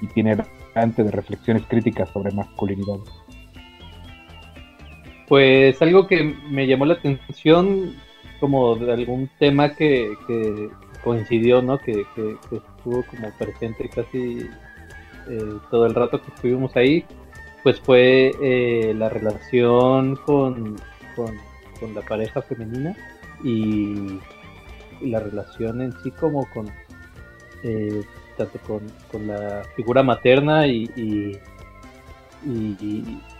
itinerante 0.00 1.02
de 1.02 1.10
reflexiones 1.10 1.64
críticas 1.66 2.08
sobre 2.10 2.32
masculinidad? 2.32 2.98
Pues 5.28 5.80
algo 5.82 6.06
que 6.06 6.36
me 6.48 6.66
llamó 6.66 6.86
la 6.86 6.94
atención 6.94 7.96
como 8.38 8.76
de 8.76 8.92
algún 8.92 9.28
tema 9.38 9.74
que, 9.74 10.12
que 10.26 10.68
coincidió, 11.02 11.62
¿no? 11.62 11.78
Que, 11.78 12.04
estuvo 12.86 13.02
como 13.04 13.30
presente 13.32 13.88
casi 13.88 14.48
eh, 15.28 15.58
todo 15.70 15.86
el 15.86 15.94
rato 15.94 16.22
que 16.22 16.30
estuvimos 16.32 16.76
ahí, 16.76 17.04
pues 17.62 17.80
fue 17.80 18.32
eh, 18.40 18.94
la 18.94 19.08
relación 19.08 20.16
con, 20.16 20.76
con, 21.16 21.94
la 21.94 22.02
pareja 22.02 22.42
femenina 22.42 22.96
y, 23.42 24.20
la 25.00 25.20
relación 25.20 25.82
en 25.82 25.92
sí 26.02 26.10
como 26.10 26.48
con 26.50 26.70
eh, 27.62 28.02
tanto 28.38 28.58
con, 28.60 29.26
la 29.26 29.62
figura 29.74 30.02
materna 30.02 30.66
y, 30.66 30.90
y, 30.96 31.38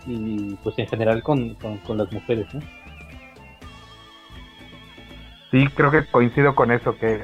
y, 0.07 0.59
pues 0.63 0.79
en 0.79 0.87
general 0.87 1.23
con, 1.23 1.55
con 1.55 1.97
las 1.97 2.13
mujeres, 2.13 2.47
¿no? 2.53 2.61
Sí, 5.57 5.69
creo 5.69 5.91
que 5.91 6.05
coincido 6.05 6.55
con 6.55 6.71
eso, 6.71 6.99
que 6.99 7.23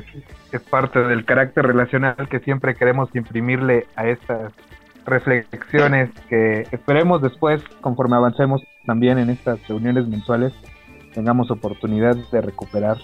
es 0.53 0.63
parte 0.63 1.01
del 1.01 1.27
carácter 1.27 1.67
relacional 1.67 2.31
que 2.31 2.39
siempre 2.41 2.75
queremos 2.75 3.15
imprimirle 3.15 3.87
a 3.95 4.09
estas 4.09 4.55
reflexiones 5.05 6.09
que 6.31 6.67
esperemos 6.73 7.21
después, 7.21 7.63
conforme 7.83 8.17
avancemos 8.17 8.63
también 8.87 9.19
en 9.19 9.29
estas 9.29 9.69
reuniones 9.69 10.09
mensuales, 10.09 10.55
tengamos 11.13 11.51
oportunidad 11.51 12.17
de 12.33 12.41
recuperar 12.41 12.97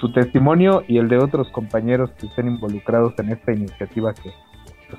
tu 0.00 0.12
testimonio 0.12 0.82
y 0.88 0.98
el 0.98 1.06
de 1.06 1.18
otros 1.18 1.48
compañeros 1.50 2.10
que 2.18 2.26
estén 2.26 2.48
involucrados 2.48 3.16
en 3.20 3.30
esta 3.30 3.52
iniciativa 3.52 4.12
que, 4.12 4.32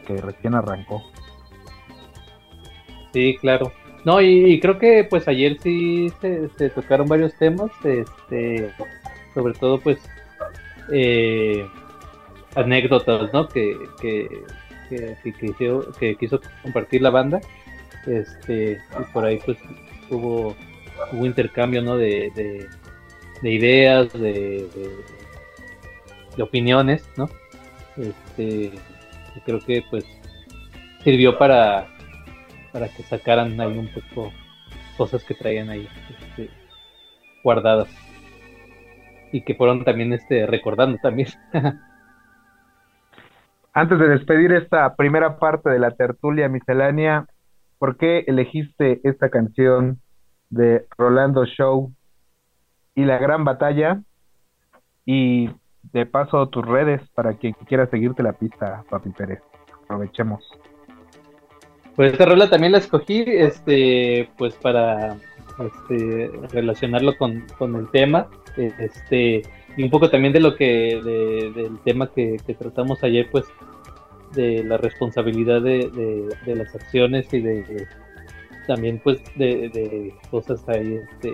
que 0.08 0.22
recién 0.22 0.56
arrancó. 0.56 1.04
Sí, 3.12 3.36
claro. 3.42 3.74
No, 4.06 4.22
y, 4.22 4.58
creo 4.62 4.80
que 4.80 5.06
pues 5.10 5.28
ayer 5.28 5.58
sí 5.62 6.10
se, 6.22 6.48
se 6.48 6.70
tocaron 6.70 7.10
varios 7.10 7.38
temas, 7.38 7.72
este 7.84 8.72
sobre 9.34 9.54
todo 9.54 9.80
pues 9.80 10.00
eh, 10.91 11.65
anécdotas 12.56 13.34
¿no? 13.34 13.48
que, 13.48 13.78
que, 14.02 14.43
que, 14.89 16.15
quiso, 16.17 16.41
compartir 16.62 17.02
la 17.02 17.10
banda 17.10 17.41
este 18.06 18.80
y 19.00 19.13
por 19.13 19.26
ahí 19.26 19.39
pues 19.46 19.58
hubo 20.10 20.56
hubo 21.12 21.26
intercambio 21.26 21.82
¿no? 21.82 21.98
de, 21.98 22.32
de, 23.41 23.52
ideas 23.52 24.12
de, 24.13 24.67
opiniones, 26.39 27.08
¿no? 27.17 27.30
Este, 27.98 28.72
creo 29.46 29.60
que 29.60 29.84
pues 29.89 30.06
sirvió 31.04 31.38
para, 31.38 31.88
para 32.72 32.88
que 32.89 33.04
sacaran 33.04 33.60
ahí 33.60 33.78
un 33.78 33.89
poco 33.89 34.32
cosas 34.98 35.24
que 35.24 35.36
traían 35.36 35.69
ahí 35.69 35.88
este, 36.10 36.50
guardadas 37.43 37.89
y 39.34 39.41
que 39.41 39.56
fueron 39.56 39.84
también 39.84 40.13
este 40.13 40.46
recordando 40.46 40.98
también. 41.02 41.28
Antes 43.74 43.98
de 43.98 44.08
despedir 44.08 44.54
esta 44.54 44.96
primera 44.96 45.39
parte 45.39 45.72
de 45.72 45.80
la 45.80 45.91
tertulia 45.91 46.48
miscelánea, 46.48 47.26
¿por 47.80 47.98
qué 47.98 48.24
elegiste 48.28 49.02
esta 49.04 49.30
canción 49.30 50.00
de 50.52 50.86
Rolando 50.96 51.46
Show 51.46 51.91
y 52.93 53.06
la 53.06 53.17
gran 53.17 53.43
batalla? 53.43 54.00
Y 55.06 55.50
de 55.91 56.06
paso 56.06 56.48
tus 56.50 56.63
redes 56.63 57.02
para 57.15 57.34
quien 57.34 57.54
quiera 57.67 57.88
seguirte 57.88 58.22
la 58.22 58.34
pista, 58.34 58.84
Papi 58.88 59.10
Pérez. 59.10 59.41
Aprovechemos. 59.84 60.48
Pues 61.96 62.12
esta 62.12 62.26
rola 62.26 62.50
también 62.50 62.74
la 62.74 62.78
escogí, 62.78 63.24
este, 63.26 64.30
pues 64.38 64.54
para 64.56 65.17
este, 65.60 66.32
relacionarlo 66.52 67.18
con, 67.18 67.46
el 67.76 67.89
tema, 67.92 68.28
este, 68.58 69.44
y 69.78 69.84
un 69.84 69.89
poco 69.89 70.10
también 70.10 70.34
de 70.34 70.39
lo 70.39 70.56
que, 70.56 71.00
del 71.56 71.80
tema 71.84 72.12
que, 72.12 72.38
tratamos 72.58 73.04
ayer, 73.04 73.28
pues, 73.32 73.46
de 74.34 74.63
la 74.63 74.78
responsabilidad 74.78 75.62
de, 75.62 76.28
las 76.46 76.74
acciones 76.76 77.32
y 77.34 77.42
de, 77.42 77.88
también, 78.68 79.00
pues, 79.04 79.22
de, 79.36 80.13
cosas 80.30 80.68
ahí, 80.70 80.96
este, 80.96 81.34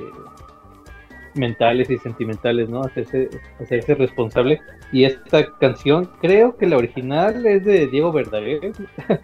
mentales 1.35 1.89
y 1.89 1.97
sentimentales, 1.97 2.69
¿no? 2.69 2.81
Hacerse, 2.81 3.29
hacerse 3.59 3.95
responsable. 3.95 4.61
Y 4.91 5.03
esta 5.03 5.51
canción, 5.57 6.09
creo 6.21 6.57
que 6.57 6.65
la 6.65 6.77
original 6.77 7.45
es 7.45 7.63
de 7.63 7.87
Diego 7.87 8.11
Verdaguer. 8.11 8.71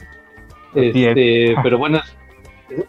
Este, 0.75 1.55
pero 1.63 1.77
bueno, 1.77 2.01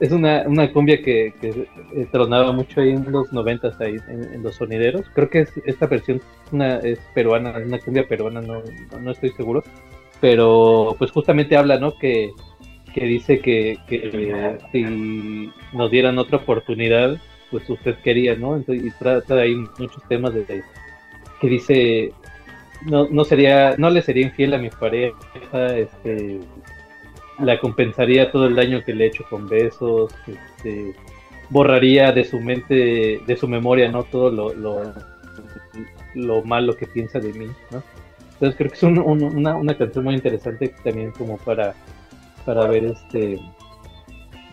es 0.01 0.11
una, 0.11 0.45
una 0.47 0.73
cumbia 0.73 1.03
que, 1.03 1.35
que, 1.41 1.67
tronaba 2.11 2.53
mucho 2.53 2.81
ahí 2.81 2.91
en 2.91 3.11
los 3.11 3.33
noventas 3.33 3.79
ahí 3.81 3.97
en, 4.09 4.43
los 4.43 4.57
sonideros. 4.57 5.07
Creo 5.15 5.29
que 5.29 5.47
esta 5.65 5.87
versión 5.87 6.21
una, 6.53 6.79
es 6.79 6.99
peruana, 7.15 7.51
es 7.59 7.67
una 7.67 7.79
cumbia 7.79 8.09
peruana, 8.09 8.41
no, 8.41 8.63
no, 9.01 9.11
estoy 9.11 9.31
seguro. 9.31 9.63
Pero 10.21 10.97
pues 10.99 11.11
justamente 11.11 11.57
habla, 11.57 11.79
¿no? 11.79 11.97
Que, 11.99 12.31
que 12.95 13.05
dice 13.05 13.41
que, 13.41 13.77
que 13.87 14.59
si 14.73 15.53
nos 15.73 15.91
dieran 15.91 16.19
otra 16.19 16.39
oportunidad, 16.39 17.21
pues 17.51 17.69
usted 17.69 17.97
quería, 18.03 18.35
¿no? 18.35 18.57
Entonces, 18.57 18.87
y 18.87 18.91
trata 18.93 19.37
ahí 19.37 19.55
muchos 19.79 20.03
temas 20.09 20.33
de, 20.33 20.63
que 21.41 21.49
dice 21.49 22.13
no, 22.85 23.09
no 23.09 23.25
sería, 23.25 23.77
no 23.77 23.91
le 23.91 24.03
sería 24.03 24.27
infiel 24.27 24.55
a 24.55 24.59
mi 24.59 24.71
pareja, 24.71 25.77
este 25.77 26.41
la 27.39 27.59
compensaría 27.59 28.31
todo 28.31 28.47
el 28.47 28.55
daño 28.55 28.83
que 28.85 28.95
le 28.95 29.05
he 29.05 29.09
hecho 29.09 29.25
con 29.29 29.49
besos, 29.49 30.15
este, 30.27 30.95
borraría 31.51 32.13
de 32.13 32.25
su 32.25 32.41
mente, 32.41 33.21
de 33.27 33.37
su 33.37 33.47
memoria, 33.49 33.91
¿no? 33.91 34.05
Todo 34.05 34.31
lo, 34.31 34.93
lo, 36.15 36.43
malo 36.45 36.77
que 36.77 36.87
piensa 36.87 37.21
de 37.21 37.33
mí, 37.33 37.47
¿no? 37.71 37.83
Entonces 38.35 38.57
creo 38.57 38.71
que 38.71 38.77
es 38.77 38.83
una, 38.83 39.55
una, 39.57 39.79
canción 39.79 40.05
muy 40.05 40.15
interesante 40.15 40.75
también 40.85 41.11
como 41.13 41.39
para, 41.39 41.75
para 42.45 42.67
ver 42.67 42.85
este, 42.85 43.41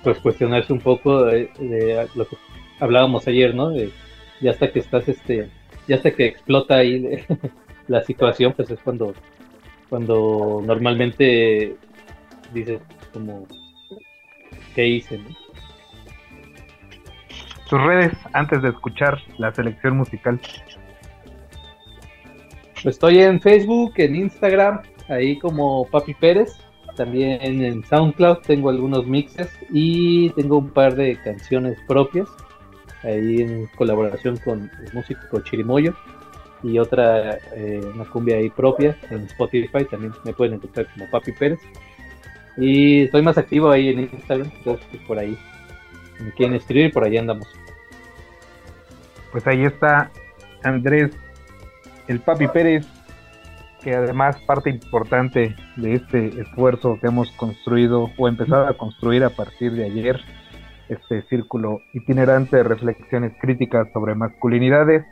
pues 0.04 0.19
cuestionarse 0.19 0.72
un 0.72 0.80
poco 0.80 1.26
de, 1.26 1.50
lo 2.15 2.28
que 2.28 2.38
hablábamos 2.80 3.28
ayer, 3.28 3.54
¿no? 3.56 3.69
De, 3.69 3.91
ya 4.41 4.52
hasta 4.52 4.72
que 4.72 4.80
estás, 4.80 5.08
este, 5.08 5.50
ya 5.88 5.98
hasta 5.98 6.12
que 6.12 6.26
explota 6.26 6.76
ahí 6.78 7.26
la 7.88 8.04
situación, 8.04 8.54
pues 8.54 8.69
es 8.69 8.80
cuando, 8.80 9.13
cuando 9.89 10.62
normalmente 10.65 11.76
dices 12.54 12.82
como, 13.13 13.48
¿qué 14.76 14.88
hice? 14.88 15.20
Tus 17.70 17.82
redes 17.82 18.13
antes 18.34 18.62
de 18.62 18.70
escuchar 18.70 19.20
la 19.38 19.54
selección 19.54 19.98
musical. 19.98 20.39
Estoy 22.84 23.20
en 23.20 23.39
Facebook, 23.39 23.94
en 23.98 24.16
Instagram, 24.16 24.82
ahí 25.08 25.39
como 25.39 25.86
Papi 25.86 26.13
Pérez. 26.13 26.58
También 26.96 27.39
en 27.42 27.84
SoundCloud 27.86 28.39
tengo 28.39 28.70
algunos 28.70 29.08
mixes 29.08 29.50
y 29.72 30.30
tengo 30.32 30.58
un 30.60 30.70
par 30.70 30.96
de 30.96 31.16
canciones 31.24 31.78
propias, 31.88 32.28
ahí 33.02 33.42
en 33.42 33.68
colaboración 33.76 34.38
con 34.38 34.70
el 34.86 34.94
músico 34.94 35.39
Chirimoyo 35.42 35.96
y 36.62 36.78
otra, 36.78 37.38
eh, 37.56 37.82
una 37.94 38.06
cumbia 38.06 38.38
ahí 38.38 38.50
propia 38.50 38.98
en 39.10 39.22
Spotify, 39.24 39.86
también 39.89 40.13
me 40.24 40.34
pueden 40.34 40.56
encontrar 40.56 40.88
como 40.94 41.10
Papi 41.10 41.32
Pérez. 41.34 41.60
Y 42.58 43.04
estoy 43.04 43.22
más 43.22 43.38
activo 43.38 43.72
ahí 43.72 43.89
en 43.89 44.02
Instagram, 44.02 44.52
entonces 44.58 45.02
por 45.08 45.18
ahí. 45.18 45.38
me 46.20 46.32
quieren 46.32 46.56
escribir, 46.56 46.92
por 46.92 47.04
ahí 47.04 47.18
andamos. 47.18 47.48
Pues 49.32 49.48
ahí 49.48 49.66
está 49.66 50.12
Andrés, 50.63 51.12
el 52.08 52.20
Papi 52.20 52.48
Pérez, 52.48 52.86
que 53.82 53.96
además 53.96 54.38
parte 54.46 54.70
importante 54.70 55.56
de 55.76 55.96
este 55.96 56.39
esfuerzo 56.39 57.00
que 57.02 57.08
hemos 57.08 57.32
construido 57.32 58.12
o 58.18 58.28
empezado 58.28 58.68
a 58.68 58.78
construir 58.78 59.24
a 59.24 59.32
partir 59.32 59.74
de 59.74 59.86
ayer, 59.86 60.20
este 60.89 61.24
círculo 61.24 61.80
itinerante 61.94 62.58
de 62.58 62.63
reflexiones 62.63 63.34
críticas 63.42 63.88
sobre 63.94 64.13
masculinidades. 64.13 65.04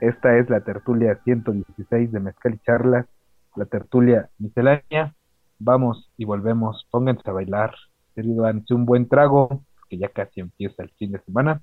Esta 0.00 0.38
es 0.38 0.48
la 0.48 0.62
tertulia 0.62 1.20
116 1.24 2.10
de 2.10 2.20
Mezcal 2.20 2.54
y 2.54 2.58
Charlas, 2.64 3.06
la 3.54 3.66
tertulia 3.66 4.30
miscelánea 4.38 5.14
vamos 5.60 6.10
y 6.16 6.24
volvemos, 6.24 6.86
pónganse 6.90 7.22
a 7.30 7.32
bailar, 7.32 7.72
ante 8.16 8.74
un 8.74 8.84
buen 8.84 9.08
trago, 9.08 9.62
que 9.88 9.98
ya 9.98 10.08
casi 10.08 10.40
empieza 10.40 10.82
el 10.82 10.90
fin 10.90 11.12
de 11.12 11.20
semana. 11.20 11.62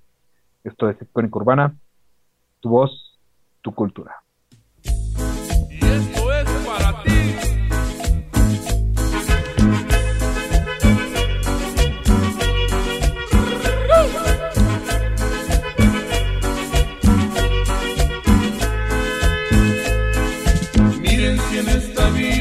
Esto 0.63 0.89
es 0.89 1.01
Icónica 1.01 1.37
Urbana, 1.37 1.75
tu 2.61 2.69
voz, 2.69 3.19
tu 3.61 3.73
cultura. 3.73 4.15
Y 5.69 5.85
esto 5.85 6.33
es 6.33 6.49
para 6.65 7.03
ti. 7.03 7.47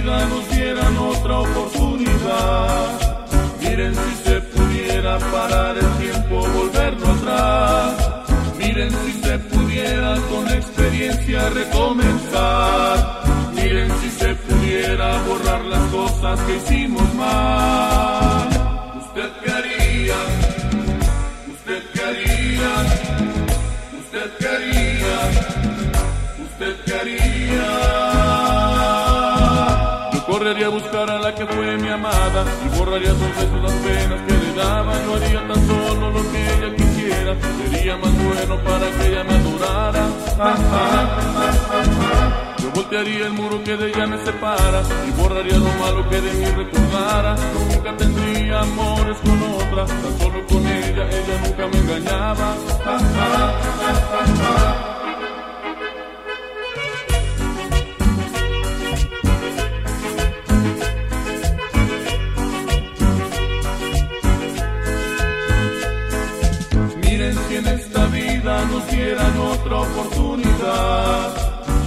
parar 0.07 0.56
recomenzar. 11.51 13.23
Miren 13.55 13.91
si 14.01 14.11
se 14.11 14.35
pudiera 14.35 15.23
borrar 15.23 15.65
las 15.65 15.91
cosas 15.91 16.41
que 16.41 16.57
hicimos 16.57 17.15
mal. 17.15 18.49
¿Usted 19.01 19.31
qué 19.43 19.51
haría? 19.51 20.17
¿Usted 21.53 21.83
qué 21.93 22.03
haría? 22.03 22.73
¿Usted 24.01 24.31
qué 24.39 24.49
haría? 24.49 25.19
¿Usted 26.45 26.77
qué 26.85 26.95
haría? 26.95 27.69
Yo 30.13 30.27
correría 30.27 30.67
a 30.67 30.71
buscar 30.71 31.11
a 31.11 31.19
la 31.19 31.35
que 31.35 31.47
fue 31.47 31.77
mi 31.79 31.89
amada 31.89 32.45
y 32.65 32.79
borraría 32.79 33.11
sus 33.11 33.21
besos 33.21 33.63
las 33.63 33.73
penas 33.73 34.21
que 34.27 34.37
no 35.07 35.15
haría 35.15 35.47
tan 35.49 35.67
solo 35.67 36.11
lo 36.11 36.33
que 36.33 36.55
ella 36.55 36.86
quisiera, 37.07 37.37
sería 37.71 37.97
más 37.97 38.13
bueno 38.25 38.63
para 38.65 38.91
que 38.91 39.07
ella 39.09 39.25
me 39.25 39.35
adorara. 39.35 40.09
Yo 42.59 42.71
voltearía 42.73 43.27
el 43.27 43.33
muro 43.33 43.63
que 43.63 43.77
de 43.77 43.89
ella 43.89 44.07
me 44.07 44.25
separa 44.25 44.83
y 45.07 45.11
borraría 45.21 45.59
lo 45.59 45.73
malo 45.81 46.09
que 46.09 46.21
de 46.21 46.33
mí 46.33 46.47
recordara. 46.47 47.37
Nunca 47.73 47.97
tendría 47.97 48.61
amores 48.61 49.17
con 49.19 49.43
otra, 49.55 49.87
tan 49.87 50.19
solo 50.19 50.47
con 50.47 50.67
ella, 50.67 51.09
ella 51.09 51.41
nunca 51.45 51.67
me 51.69 51.79
engañaba. 51.79 52.57
Otra 69.67 69.81
oportunidad. 69.81 71.35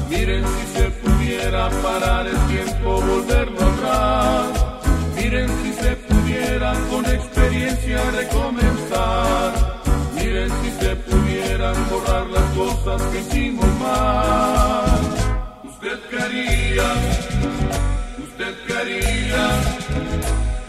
Miren 0.09 0.43
si 0.45 0.79
se 0.79 0.89
pudiera 0.89 1.69
parar 1.81 2.27
el 2.27 2.37
tiempo, 2.47 3.01
volverlo 3.01 3.59
atrás. 3.61 4.47
Miren 5.15 5.49
si 5.61 5.73
se 5.73 5.95
pudiera 5.95 6.73
con 6.89 7.05
experiencia 7.05 7.99
recomenzar. 8.11 9.81
Miren 10.15 10.51
si 10.61 10.71
se 10.71 10.95
pudieran 10.95 11.75
borrar 11.89 12.27
las 12.27 12.43
cosas 12.55 13.01
que 13.11 13.19
hicimos 13.19 13.67
mal. 13.79 14.99
¿Usted 15.63 15.99
quería? 16.09 16.89
¿Usted 18.23 18.53
quería? 18.67 19.43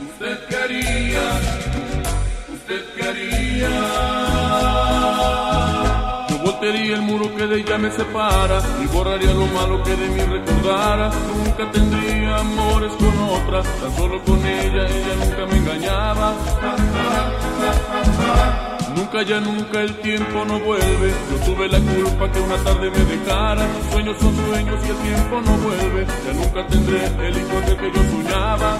¿Usted 0.08 0.38
quería? 0.48 1.26
¿Usted 2.52 2.84
quería? 2.96 4.39
Voltearía 6.60 6.96
el 6.96 7.00
muro 7.00 7.34
que 7.34 7.46
de 7.46 7.60
ella 7.60 7.78
me 7.78 7.90
separa 7.90 8.60
y 8.84 8.86
borraría 8.88 9.32
lo 9.32 9.46
malo 9.46 9.82
que 9.82 9.96
de 9.96 10.08
mí 10.10 10.20
recordara. 10.20 11.10
Nunca 11.34 11.72
tendría 11.72 12.36
amores 12.36 12.92
con 12.96 13.18
otra, 13.30 13.62
tan 13.62 13.96
solo 13.96 14.22
con 14.24 14.44
ella, 14.44 14.86
ella 14.86 15.14
nunca 15.24 15.46
me 15.46 15.56
engañaba. 15.56 16.34
Nunca 18.94 19.22
ya 19.22 19.40
nunca 19.40 19.80
el 19.80 19.94
tiempo 20.00 20.44
no 20.44 20.60
vuelve. 20.60 21.14
Yo 21.30 21.46
tuve 21.46 21.66
la 21.66 21.78
culpa 21.80 22.30
que 22.30 22.40
una 22.40 22.56
tarde 22.58 22.90
me 22.90 23.04
dejara. 23.06 23.66
Sueños 23.90 24.16
son 24.20 24.36
sueños 24.36 24.84
y 24.86 24.90
el 24.90 24.96
tiempo 24.96 25.40
no 25.40 25.56
vuelve. 25.56 26.06
Ya 26.26 26.32
nunca 26.34 26.66
tendré 26.66 27.06
el 27.26 27.38
hijo 27.38 27.60
que 27.80 27.90
yo 27.90 28.02
soñaba. 28.10 28.76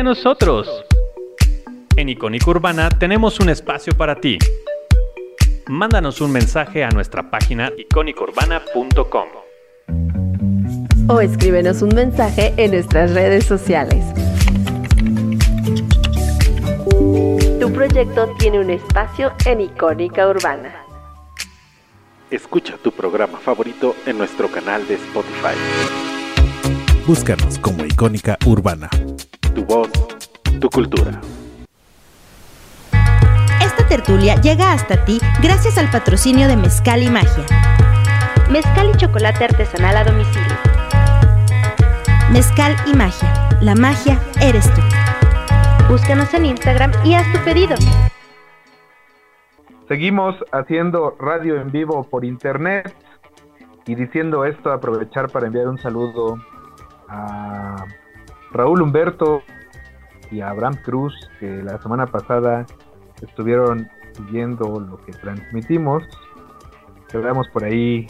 A 0.00 0.02
nosotros. 0.02 0.66
En 1.96 2.08
Icónica 2.08 2.50
Urbana 2.50 2.88
tenemos 2.88 3.38
un 3.40 3.50
espacio 3.50 3.92
para 3.96 4.14
ti. 4.14 4.38
Mándanos 5.68 6.20
un 6.20 6.32
mensaje 6.32 6.82
a 6.82 6.88
nuestra 6.88 7.30
página 7.30 7.70
icónicaurbana.com 7.76 9.28
o 11.08 11.20
escríbenos 11.20 11.82
un 11.82 11.94
mensaje 11.94 12.54
en 12.56 12.70
nuestras 12.70 13.12
redes 13.12 13.44
sociales. 13.44 14.04
Tu 17.60 17.72
proyecto 17.72 18.34
tiene 18.38 18.60
un 18.60 18.70
espacio 18.70 19.32
en 19.44 19.60
Icónica 19.60 20.28
Urbana. 20.28 20.84
Escucha 22.30 22.76
tu 22.82 22.92
programa 22.92 23.38
favorito 23.38 23.96
en 24.06 24.18
nuestro 24.18 24.48
canal 24.50 24.86
de 24.86 24.94
Spotify. 24.94 26.19
Búscanos 27.10 27.58
como 27.58 27.84
Icónica 27.84 28.38
Urbana 28.46 28.88
tu 29.52 29.64
voz, 29.64 29.90
tu 30.60 30.70
cultura. 30.70 31.20
Esta 33.60 33.88
tertulia 33.88 34.36
llega 34.36 34.72
hasta 34.72 35.04
ti 35.04 35.18
gracias 35.42 35.76
al 35.76 35.90
patrocinio 35.90 36.46
de 36.46 36.56
Mezcal 36.56 37.02
y 37.02 37.10
Magia. 37.10 37.44
Mezcal 38.48 38.92
y 38.94 38.96
chocolate 38.96 39.42
artesanal 39.42 39.96
a 39.96 40.04
domicilio. 40.04 40.56
Mezcal 42.30 42.76
y 42.86 42.94
Magia. 42.94 43.58
La 43.60 43.74
magia 43.74 44.20
eres 44.40 44.72
tú. 44.72 44.80
Búscanos 45.88 46.32
en 46.32 46.46
Instagram 46.46 46.92
y 47.04 47.14
haz 47.14 47.26
tu 47.32 47.40
pedido. 47.40 47.74
Seguimos 49.88 50.36
haciendo 50.52 51.16
radio 51.18 51.60
en 51.60 51.72
vivo 51.72 52.04
por 52.04 52.24
internet 52.24 52.94
y 53.84 53.96
diciendo 53.96 54.44
esto, 54.44 54.70
aprovechar 54.70 55.28
para 55.28 55.48
enviar 55.48 55.66
un 55.66 55.78
saludo 55.78 56.38
a 57.10 57.84
Raúl 58.52 58.82
Humberto 58.82 59.42
y 60.30 60.40
Abraham 60.40 60.76
Cruz, 60.84 61.14
que 61.40 61.62
la 61.62 61.80
semana 61.82 62.06
pasada 62.06 62.64
estuvieron 63.20 63.88
siguiendo 64.12 64.80
lo 64.80 64.96
que 65.04 65.12
transmitimos. 65.12 66.04
Quedamos 67.10 67.48
por 67.48 67.64
ahí 67.64 68.06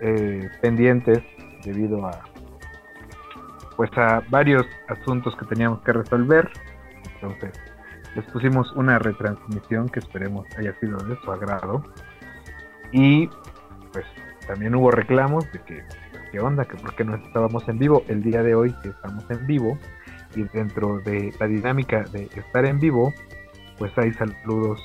eh, 0.00 0.48
pendientes 0.60 1.22
debido 1.64 2.06
a 2.06 2.22
pues 3.76 3.90
a 3.96 4.22
varios 4.28 4.66
asuntos 4.88 5.34
que 5.36 5.46
teníamos 5.46 5.80
que 5.80 5.94
resolver. 5.94 6.50
Entonces, 7.14 7.52
les 8.14 8.24
pusimos 8.26 8.70
una 8.72 8.98
retransmisión 8.98 9.88
que 9.88 10.00
esperemos 10.00 10.46
haya 10.58 10.78
sido 10.80 10.98
de 10.98 11.16
su 11.22 11.32
agrado. 11.32 11.82
Y 12.92 13.28
pues 13.92 14.04
también 14.46 14.74
hubo 14.74 14.90
reclamos 14.90 15.50
de 15.52 15.62
que 15.62 15.82
qué 16.30 16.40
onda, 16.40 16.64
que 16.64 16.76
por 16.76 16.94
qué 16.94 17.04
no 17.04 17.16
estábamos 17.16 17.68
en 17.68 17.78
vivo. 17.78 18.04
El 18.08 18.22
día 18.22 18.42
de 18.42 18.54
hoy 18.54 18.74
estamos 18.84 19.24
en 19.30 19.46
vivo 19.46 19.78
y 20.34 20.42
dentro 20.44 21.00
de 21.00 21.32
la 21.38 21.46
dinámica 21.46 22.04
de 22.12 22.24
estar 22.34 22.64
en 22.64 22.78
vivo, 22.78 23.12
pues 23.78 23.96
hay 23.98 24.12
saludos 24.12 24.80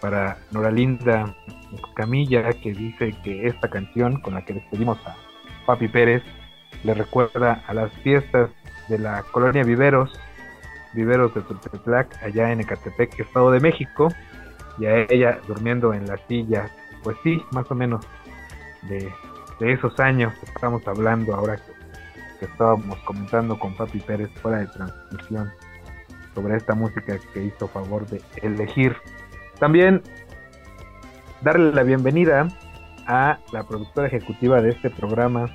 para 0.00 0.38
Noralinda 0.50 1.36
Camilla 1.94 2.52
que 2.52 2.72
dice 2.72 3.14
que 3.22 3.46
esta 3.46 3.70
canción 3.70 4.20
con 4.20 4.34
la 4.34 4.44
que 4.44 4.54
despedimos 4.54 4.98
a 5.06 5.16
Papi 5.66 5.88
Pérez 5.88 6.22
le 6.82 6.94
recuerda 6.94 7.62
a 7.66 7.74
las 7.74 7.92
fiestas 8.02 8.50
de 8.88 8.98
la 8.98 9.22
colonia 9.30 9.62
Viveros, 9.62 10.10
Viveros 10.94 11.32
de 11.34 11.42
Tultepec, 11.42 12.22
allá 12.22 12.50
en 12.50 12.60
Ecatepec, 12.60 13.18
Estado 13.20 13.52
de 13.52 13.60
México, 13.60 14.08
y 14.78 14.86
a 14.86 15.06
ella 15.08 15.38
durmiendo 15.46 15.94
en 15.94 16.06
la 16.06 16.18
silla, 16.26 16.70
pues 17.02 17.16
sí, 17.22 17.40
más 17.52 17.70
o 17.70 17.74
menos 17.74 18.04
de 18.82 19.12
de 19.62 19.72
esos 19.72 19.98
años 20.00 20.34
que 20.40 20.46
estamos 20.46 20.86
hablando 20.88 21.36
ahora 21.36 21.56
que, 21.56 22.44
estábamos 22.44 22.98
comentando 23.04 23.56
con 23.56 23.76
Papi 23.76 24.00
Pérez 24.00 24.28
fuera 24.42 24.58
de 24.58 24.66
transmisión 24.66 25.52
sobre 26.34 26.56
esta 26.56 26.74
música 26.74 27.16
que 27.32 27.44
hizo 27.44 27.68
favor 27.68 28.04
de 28.08 28.20
elegir. 28.42 28.96
También 29.60 30.02
darle 31.42 31.72
la 31.72 31.84
bienvenida 31.84 32.48
a 33.06 33.38
la 33.52 33.62
productora 33.62 34.08
ejecutiva 34.08 34.60
de 34.60 34.70
este 34.70 34.90
programa, 34.90 35.48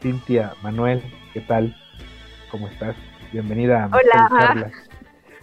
Cintia 0.00 0.52
Manuel. 0.62 1.02
¿Qué 1.32 1.40
tal? 1.40 1.74
¿Cómo 2.52 2.68
estás? 2.68 2.94
Bienvenida 3.32 3.86
a 3.86 3.86
Hola. 3.88 4.70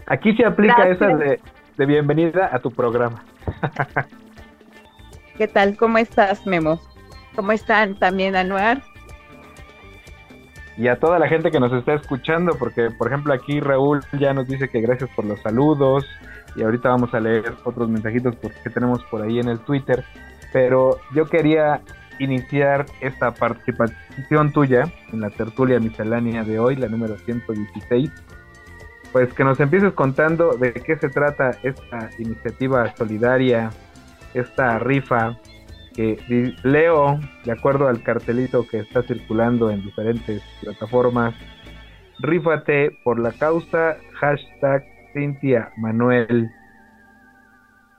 Aquí 0.06 0.34
se 0.38 0.46
aplica 0.46 0.88
esa 0.88 1.08
de, 1.08 1.42
de 1.76 1.86
bienvenida 1.86 2.50
a 2.54 2.60
tu 2.60 2.72
programa. 2.72 3.22
¿Qué 5.38 5.50
tal? 5.50 5.76
¿Cómo 5.76 5.98
estás, 5.98 6.48
Memo? 6.48 6.80
¿Cómo 7.40 7.54
están 7.54 7.96
también, 7.96 8.36
Anuar? 8.36 8.82
Y 10.76 10.90
a 10.90 11.00
toda 11.00 11.18
la 11.20 11.30
gente 11.30 11.52
que 11.52 11.60
nos 11.62 11.72
está 11.72 11.94
escuchando, 11.94 12.58
porque 12.60 12.92
por 12.92 13.08
ejemplo 13.08 13.34
aquí 13.34 13.62
Raúl 13.62 14.02
ya 14.20 14.34
nos 14.34 14.46
dice 14.50 14.68
que 14.68 14.82
gracias 14.82 15.10
por 15.16 15.24
los 15.24 15.40
saludos 15.40 16.06
y 16.58 16.64
ahorita 16.64 16.90
vamos 16.90 17.14
a 17.14 17.22
leer 17.22 17.54
otros 17.64 17.88
mensajitos 17.88 18.36
que 18.36 18.70
tenemos 18.70 19.02
por 19.06 19.22
ahí 19.22 19.40
en 19.40 19.48
el 19.48 19.60
Twitter, 19.60 20.04
pero 20.52 21.00
yo 21.16 21.28
quería 21.28 21.80
iniciar 22.20 22.88
esta 23.00 23.34
participación 23.34 24.52
tuya 24.52 24.92
en 25.14 25.22
la 25.22 25.30
tertulia 25.30 25.80
miscelánea 25.80 26.44
de 26.44 26.60
hoy, 26.60 26.76
la 26.76 26.90
número 26.90 27.18
116, 27.20 28.12
pues 29.14 29.34
que 29.34 29.46
nos 29.46 29.62
empieces 29.62 29.94
contando 29.94 30.58
de 30.58 30.74
qué 30.74 30.98
se 30.98 31.08
trata 31.08 31.52
esta 31.64 32.10
iniciativa 32.18 32.94
solidaria, 32.98 33.70
esta 34.34 34.78
rifa 34.80 35.38
que 35.96 36.56
leo, 36.64 37.20
de 37.46 37.52
acuerdo 37.52 37.88
al 37.88 38.04
cartelito 38.04 38.68
que 38.68 38.80
está 38.80 39.04
circulando 39.04 39.70
en 39.70 39.84
diferentes 39.84 40.42
plataformas, 40.62 41.36
rífate 42.20 42.92
por 43.04 43.20
la 43.20 43.32
causa, 43.32 43.98
hashtag 44.14 44.84
Cintia 45.14 45.72
Manuel. 45.78 46.50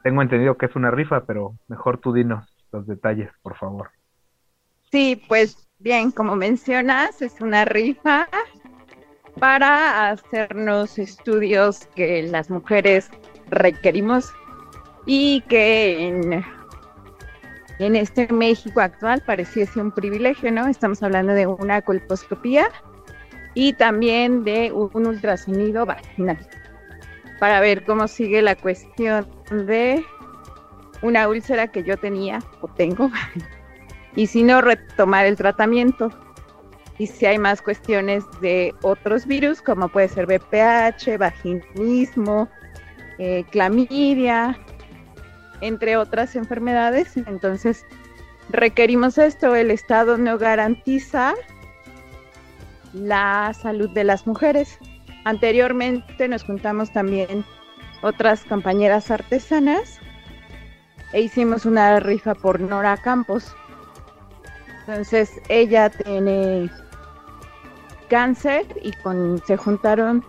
Tengo 0.03 0.23
entendido 0.23 0.57
que 0.57 0.67
es 0.67 0.77
una 0.77 0.91
rifa, 0.91 1.25
pero 1.25 1.57
mejor 1.69 1.99
tú 1.99 2.13
dinos 2.13 2.47
los 2.73 2.87
detalles, 2.87 3.31
por 3.43 3.57
favor. 3.57 3.91
Sí, 4.91 5.23
pues 5.29 5.69
bien, 5.79 6.11
como 6.11 6.37
mencionas, 6.37 7.23
es 7.23 7.41
una 7.41 7.65
rifa 7.65 8.29
para 9.39 10.11
hacernos 10.11 10.99
estudios 10.99 11.87
que 11.95 12.23
las 12.25 12.51
mujeres 12.51 13.11
requerimos 13.49 14.33
y 15.07 15.43
que 15.43 16.43
en 17.81 17.97
este 17.97 18.29
México 18.31 18.81
actual 18.81 19.23
pareciese 19.25 19.81
un 19.81 19.91
privilegio, 19.91 20.53
¿no? 20.53 20.67
Estamos 20.67 21.03
hablando 21.03 21.33
de 21.33 21.47
una 21.47 21.81
colposcopía 21.81 22.69
y 23.55 23.73
también 23.73 24.45
de 24.45 24.71
un 24.71 25.07
ultrasonido 25.07 25.87
vaginal. 25.87 26.39
Para 27.39 27.59
ver 27.61 27.85
cómo 27.87 28.07
sigue 28.07 28.43
la 28.43 28.55
cuestión 28.55 29.27
de 29.51 30.05
una 31.01 31.27
úlcera 31.27 31.69
que 31.69 31.83
yo 31.83 31.97
tenía 31.97 32.41
o 32.61 32.69
tengo. 32.69 33.11
Y 34.17 34.27
si 34.27 34.43
no 34.43 34.61
retomar 34.61 35.25
el 35.25 35.37
tratamiento. 35.37 36.11
Y 36.99 37.07
si 37.07 37.27
hay 37.27 37.39
más 37.39 37.63
cuestiones 37.63 38.25
de 38.41 38.75
otros 38.83 39.25
virus 39.25 39.63
como 39.63 39.89
puede 39.89 40.09
ser 40.09 40.27
BPH, 40.27 41.17
vaginismo, 41.17 42.49
eh, 43.19 43.45
clamidia, 43.53 44.59
entre 45.61 45.97
otras 45.97 46.37
enfermedades. 46.37 47.17
Entonces, 47.17 47.85
requerimos 48.51 49.19
esto. 49.19 49.55
El 49.55 49.71
Estado 49.71 50.19
no 50.19 50.39
garantiza 50.39 51.35
la 52.93 53.53
salud 53.61 53.91
de 53.91 54.05
las 54.05 54.27
mujeres. 54.27 54.79
anteriormente 55.25 56.29
nos 56.29 56.45
juntamos 56.45 56.93
también 56.93 57.45
otras 58.03 58.45
compañeras 58.45 59.11
artesanas 59.11 59.99
e 61.13 61.21
hicimos 61.21 61.67
una 61.67 62.01
rifa 62.01 62.35
por 62.35 62.61
Nora 62.61 62.97
Campos. 62.97 63.55
Entonces 64.81 65.31
ella 65.49 65.91
tiene 65.91 66.71
cáncer 68.09 68.67
y 68.83 68.93
con 68.93 69.41
se 69.47 69.57
juntaron 69.57 70.25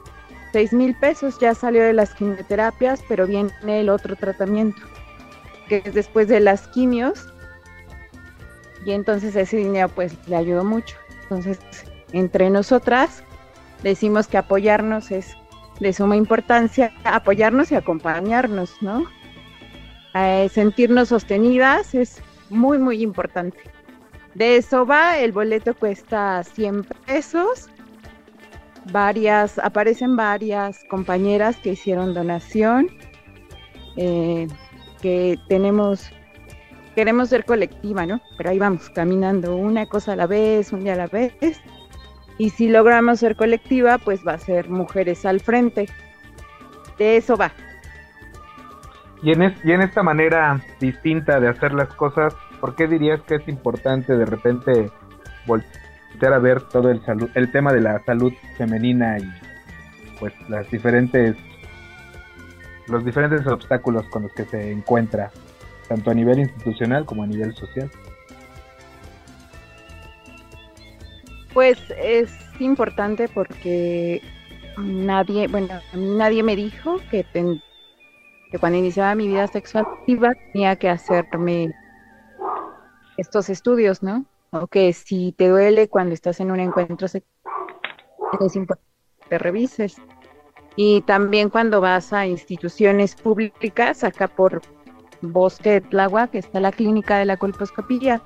seis 0.52 0.74
mil 0.74 0.94
pesos, 0.96 1.40
ya 1.40 1.56
salió 1.56 1.84
de 1.84 1.94
las 1.94 2.14
quimioterapias, 2.14 3.02
pero 3.08 3.26
viene 3.26 3.52
el 3.64 3.90
otro 3.90 4.16
tratamiento, 4.16 4.82
que 5.80 5.90
es 5.90 5.94
después 5.94 6.28
de 6.28 6.42
las 6.42 6.68
quimios, 6.68 7.30
y 8.86 8.92
entonces 8.92 9.36
ese 9.38 9.58
dinero 9.58 9.88
pues 9.88 10.16
le 10.28 10.36
ayudó 10.36 10.66
mucho. 10.66 10.98
Entonces, 11.24 11.60
entre 12.12 12.50
nosotras 12.50 13.24
decimos 13.82 14.28
que 14.28 14.38
apoyarnos 14.38 15.12
es 15.12 15.38
de 15.80 15.94
suma 15.94 16.18
importancia, 16.18 16.92
apoyarnos 17.06 17.72
y 17.72 17.76
acompañarnos, 17.76 18.82
¿no? 18.82 19.06
Eh, 20.14 20.50
sentirnos 20.52 21.08
sostenidas 21.08 21.96
es 21.96 22.22
muy, 22.50 22.78
muy 22.78 23.02
importante. 23.02 23.60
De 24.36 24.58
eso 24.58 24.86
va, 24.86 25.20
el 25.20 25.32
boleto 25.32 25.74
cuesta 25.74 26.44
100 26.44 26.84
pesos. 27.06 27.70
Varias, 28.92 29.58
aparecen 29.60 30.18
varias 30.18 30.84
compañeras 30.90 31.56
que 31.58 31.72
hicieron 31.72 32.14
donación, 32.14 32.90
eh, 33.96 34.48
que 35.02 35.38
tenemos, 35.48 36.12
queremos 36.96 37.30
ser 37.30 37.46
colectiva, 37.46 38.06
¿no? 38.06 38.22
Pero 38.38 38.50
ahí 38.50 38.60
vamos, 38.60 38.90
caminando 38.90 39.56
una 39.56 39.86
cosa 39.88 40.14
a 40.14 40.16
la 40.16 40.28
vez, 40.28 40.72
un 40.72 40.84
día 40.84 40.94
a 40.94 40.98
la 40.98 41.08
vez. 41.08 41.34
Y 42.38 42.50
si 42.52 42.70
logramos 42.70 43.20
ser 43.20 43.36
colectiva, 43.36 43.98
pues 43.98 44.26
va 44.26 44.34
a 44.34 44.38
ser 44.38 44.70
mujeres 44.70 45.26
al 45.26 45.42
frente. 45.42 45.88
De 46.98 47.18
eso 47.18 47.36
va. 47.36 47.52
Y 49.24 49.32
en, 49.32 49.56
y 49.64 49.72
en 49.72 49.82
esta 49.82 50.02
manera 50.02 50.60
distinta 50.80 51.40
de 51.40 51.50
hacer 51.50 51.74
las 51.74 51.94
cosas, 51.94 52.34
¿por 52.60 52.76
qué 52.76 52.88
dirías 52.88 53.22
que 53.22 53.36
es 53.36 53.48
importante 53.48 54.16
de 54.16 54.26
repente 54.26 54.90
voltear 55.46 56.34
a 56.34 56.40
ver 56.40 56.62
todo 56.64 56.90
el 56.90 57.04
salud, 57.06 57.30
el 57.36 57.52
tema 57.52 57.72
de 57.74 57.82
la 57.82 58.00
salud 58.04 58.34
femenina 58.58 59.18
y 59.20 59.32
pues 60.20 60.34
las 60.50 60.70
diferentes 60.70 61.36
los 62.92 63.06
diferentes 63.06 63.46
obstáculos 63.48 64.06
con 64.08 64.24
los 64.24 64.34
que 64.34 64.46
se 64.46 64.72
encuentra, 64.72 65.32
tanto 65.88 66.12
a 66.12 66.14
nivel 66.14 66.40
institucional 66.40 67.06
como 67.06 67.24
a 67.24 67.28
nivel 67.28 67.54
social? 67.56 67.90
Pues 71.54 71.78
es 71.98 72.32
importante 72.60 73.28
porque 73.28 74.22
nadie, 74.78 75.48
bueno, 75.48 75.74
a 75.74 75.98
mí 75.98 76.16
nadie 76.16 76.44
me 76.44 76.56
dijo 76.56 76.98
que, 77.10 77.26
cuando 78.60 78.78
iniciaba 78.78 79.16
mi 79.16 79.28
vida 79.28 79.48
sexual 79.48 79.86
tenía 80.54 80.76
que 80.76 80.90
hacerme 80.90 81.74
estos 83.18 83.50
estudios, 83.50 84.02
¿no? 84.02 84.26
O 84.52 84.68
que 84.68 84.94
si 84.94 85.34
te 85.34 85.50
duele 85.50 85.90
cuando 85.90 86.14
estás 86.14 86.40
en 86.40 86.52
un 86.52 86.60
encuentro 86.60 87.08
sexual, 87.08 87.32
es 88.40 88.56
importante 88.56 88.90
que 89.22 89.30
te 89.30 89.38
revises. 89.38 90.02
Y 90.76 91.02
también 91.02 91.50
cuando 91.50 91.82
vas 91.82 92.14
a 92.14 92.26
instituciones 92.26 93.16
públicas, 93.16 94.04
acá 94.04 94.28
por 94.28 94.62
Bosque 95.22 95.72
de 95.72 95.82
Tláhuac, 95.82 96.32
que 96.32 96.40
está 96.40 96.60
la 96.60 96.72
clínica 96.72 97.18
de 97.18 97.26
la 97.26 97.38
colposcopía, 97.38 98.22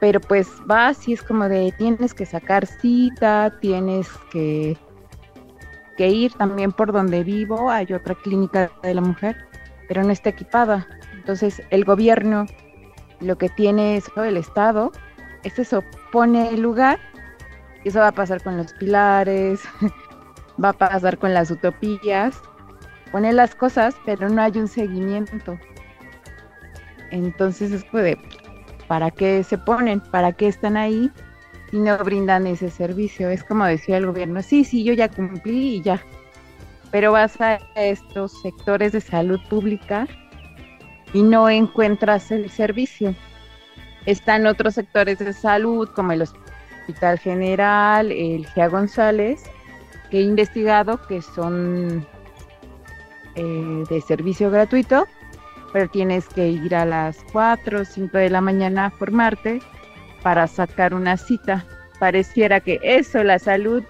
pero 0.00 0.20
pues 0.20 0.48
vas 0.66 1.06
y 1.08 1.14
es 1.14 1.22
como 1.22 1.48
de 1.48 1.72
tienes 1.76 2.14
que 2.14 2.26
sacar 2.26 2.66
cita, 2.66 3.58
tienes 3.60 4.08
que, 4.30 4.76
que 5.96 6.08
ir 6.08 6.32
también 6.34 6.72
por 6.72 6.92
donde 6.92 7.22
vivo, 7.24 7.70
hay 7.70 7.92
otra 7.92 8.14
clínica 8.14 8.70
de 8.82 8.94
la 8.94 9.00
mujer, 9.00 9.36
pero 9.88 10.02
no 10.02 10.10
está 10.10 10.30
equipada. 10.30 10.86
Entonces 11.14 11.62
el 11.70 11.84
gobierno 11.84 12.46
lo 13.20 13.36
que 13.36 13.48
tiene 13.50 13.96
es 13.96 14.10
el 14.16 14.36
Estado, 14.36 14.92
es 15.42 15.58
eso, 15.58 15.84
pone 16.12 16.48
el 16.48 16.62
lugar, 16.62 16.98
y 17.84 17.88
eso 17.88 18.00
va 18.00 18.08
a 18.08 18.12
pasar 18.12 18.42
con 18.42 18.56
los 18.56 18.72
pilares, 18.74 19.60
va 20.62 20.70
a 20.70 20.72
pasar 20.72 21.18
con 21.18 21.34
las 21.34 21.50
utopías, 21.50 22.40
pone 23.12 23.32
las 23.32 23.54
cosas, 23.54 23.94
pero 24.04 24.28
no 24.28 24.42
hay 24.42 24.52
un 24.56 24.68
seguimiento. 24.68 25.58
Entonces 27.10 27.72
es 27.72 27.92
de, 27.92 28.18
¿para 28.86 29.10
qué 29.10 29.42
se 29.42 29.58
ponen? 29.58 30.00
¿Para 30.00 30.32
qué 30.32 30.48
están 30.48 30.76
ahí? 30.76 31.10
Y 31.72 31.78
no 31.78 31.96
brindan 31.98 32.46
ese 32.46 32.70
servicio. 32.70 33.30
Es 33.30 33.44
como 33.44 33.64
decía 33.64 33.96
el 33.96 34.06
gobierno, 34.06 34.42
sí, 34.42 34.64
sí, 34.64 34.84
yo 34.84 34.92
ya 34.92 35.08
cumplí 35.08 35.76
y 35.76 35.82
ya. 35.82 36.00
Pero 36.90 37.12
vas 37.12 37.40
a 37.40 37.58
estos 37.76 38.40
sectores 38.42 38.92
de 38.92 39.00
salud 39.00 39.40
pública 39.48 40.08
y 41.12 41.22
no 41.22 41.48
encuentras 41.48 42.30
el 42.30 42.50
servicio. 42.50 43.14
Están 44.06 44.46
otros 44.46 44.74
sectores 44.74 45.18
de 45.18 45.32
salud 45.32 45.88
como 45.94 46.12
el 46.12 46.22
Hospital 46.22 47.18
General, 47.18 48.10
el 48.10 48.46
GEA 48.46 48.68
González, 48.68 49.44
que 50.10 50.18
he 50.18 50.22
investigado 50.22 51.00
que 51.06 51.22
son 51.22 52.06
eh, 53.36 53.84
de 53.88 54.00
servicio 54.00 54.50
gratuito 54.50 55.06
pero 55.72 55.88
tienes 55.88 56.26
que 56.28 56.48
ir 56.48 56.74
a 56.74 56.84
las 56.84 57.18
4 57.32 57.80
o 57.80 57.84
5 57.84 58.18
de 58.18 58.30
la 58.30 58.40
mañana 58.40 58.86
a 58.86 58.90
formarte 58.90 59.60
para 60.22 60.46
sacar 60.46 60.94
una 60.94 61.16
cita. 61.16 61.64
Pareciera 61.98 62.60
que 62.60 62.80
eso, 62.82 63.22
la 63.22 63.38
salud, 63.38 63.82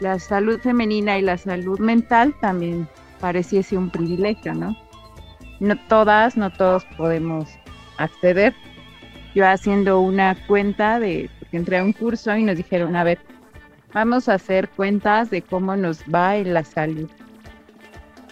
la 0.00 0.18
salud 0.18 0.58
femenina 0.60 1.18
y 1.18 1.22
la 1.22 1.36
salud 1.36 1.78
mental 1.78 2.34
también 2.40 2.88
pareciese 3.20 3.76
un 3.76 3.90
privilegio, 3.90 4.54
¿no? 4.54 4.76
No 5.60 5.76
todas, 5.88 6.36
no 6.36 6.50
todos 6.50 6.84
podemos 6.96 7.48
acceder. 7.98 8.54
Yo 9.34 9.46
haciendo 9.46 10.00
una 10.00 10.34
cuenta 10.46 10.98
de, 10.98 11.30
porque 11.38 11.56
entré 11.56 11.78
a 11.78 11.84
un 11.84 11.92
curso 11.92 12.34
y 12.36 12.42
nos 12.42 12.56
dijeron, 12.56 12.96
a 12.96 13.04
ver, 13.04 13.18
vamos 13.94 14.28
a 14.28 14.34
hacer 14.34 14.68
cuentas 14.70 15.30
de 15.30 15.42
cómo 15.42 15.76
nos 15.76 16.02
va 16.04 16.36
en 16.36 16.54
la 16.54 16.64
salud 16.64 17.10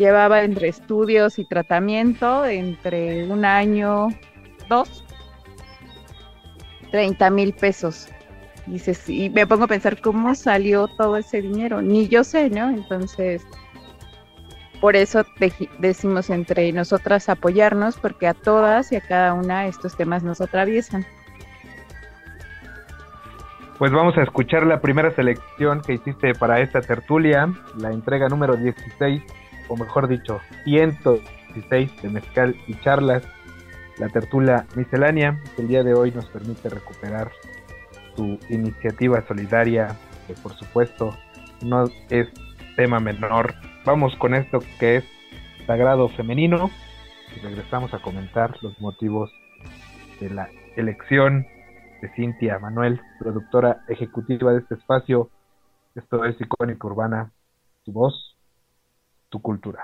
llevaba 0.00 0.42
entre 0.42 0.68
estudios 0.68 1.38
y 1.38 1.44
tratamiento 1.44 2.46
entre 2.46 3.30
un 3.30 3.44
año, 3.44 4.08
dos, 4.66 5.04
30 6.90 7.30
mil 7.30 7.52
pesos. 7.52 8.08
Y, 8.66 8.80
y 9.12 9.28
me 9.28 9.46
pongo 9.46 9.64
a 9.64 9.68
pensar 9.68 10.00
cómo 10.00 10.34
salió 10.34 10.88
todo 10.88 11.18
ese 11.18 11.42
dinero. 11.42 11.82
Ni 11.82 12.08
yo 12.08 12.24
sé, 12.24 12.48
¿no? 12.48 12.70
Entonces, 12.70 13.42
por 14.80 14.96
eso 14.96 15.22
decimos 15.78 16.30
entre 16.30 16.72
nosotras 16.72 17.28
apoyarnos, 17.28 17.98
porque 17.98 18.26
a 18.26 18.32
todas 18.32 18.92
y 18.92 18.96
a 18.96 19.02
cada 19.02 19.34
una 19.34 19.66
estos 19.66 19.98
temas 19.98 20.22
nos 20.22 20.40
atraviesan. 20.40 21.04
Pues 23.80 23.92
vamos 23.92 24.14
a 24.18 24.22
escuchar 24.22 24.66
la 24.66 24.82
primera 24.82 25.10
selección 25.12 25.80
que 25.80 25.94
hiciste 25.94 26.34
para 26.34 26.60
esta 26.60 26.82
tertulia, 26.82 27.50
la 27.78 27.90
entrega 27.90 28.28
número 28.28 28.54
16 28.54 29.22
o 29.68 29.76
mejor 29.78 30.06
dicho, 30.06 30.38
116 30.64 32.02
de 32.02 32.10
mezcal 32.10 32.56
y 32.66 32.74
charlas, 32.80 33.26
la 33.96 34.10
tertulia 34.10 34.66
miscelánea, 34.76 35.40
que 35.56 35.62
el 35.62 35.68
día 35.68 35.82
de 35.82 35.94
hoy 35.94 36.10
nos 36.10 36.26
permite 36.26 36.68
recuperar 36.68 37.30
su 38.16 38.38
iniciativa 38.50 39.26
solidaria, 39.26 39.96
que 40.26 40.34
por 40.34 40.52
supuesto 40.58 41.16
no 41.62 41.84
es 42.10 42.28
tema 42.76 43.00
menor. 43.00 43.54
Vamos 43.86 44.14
con 44.16 44.34
esto 44.34 44.58
que 44.78 44.96
es 44.96 45.04
Sagrado 45.66 46.10
Femenino 46.10 46.70
y 47.34 47.40
regresamos 47.40 47.94
a 47.94 47.98
comentar 48.00 48.58
los 48.60 48.78
motivos 48.78 49.32
de 50.20 50.28
la 50.28 50.50
elección 50.76 51.46
de 52.00 52.08
Cintia 52.14 52.58
Manuel, 52.58 53.00
productora 53.18 53.84
ejecutiva 53.88 54.52
de 54.52 54.60
este 54.60 54.74
espacio. 54.74 55.30
Esto 55.94 56.24
es 56.24 56.40
Icónica 56.40 56.86
Urbana, 56.86 57.32
su 57.84 57.92
voz 57.92 58.36
tu 59.28 59.40
cultura. 59.40 59.82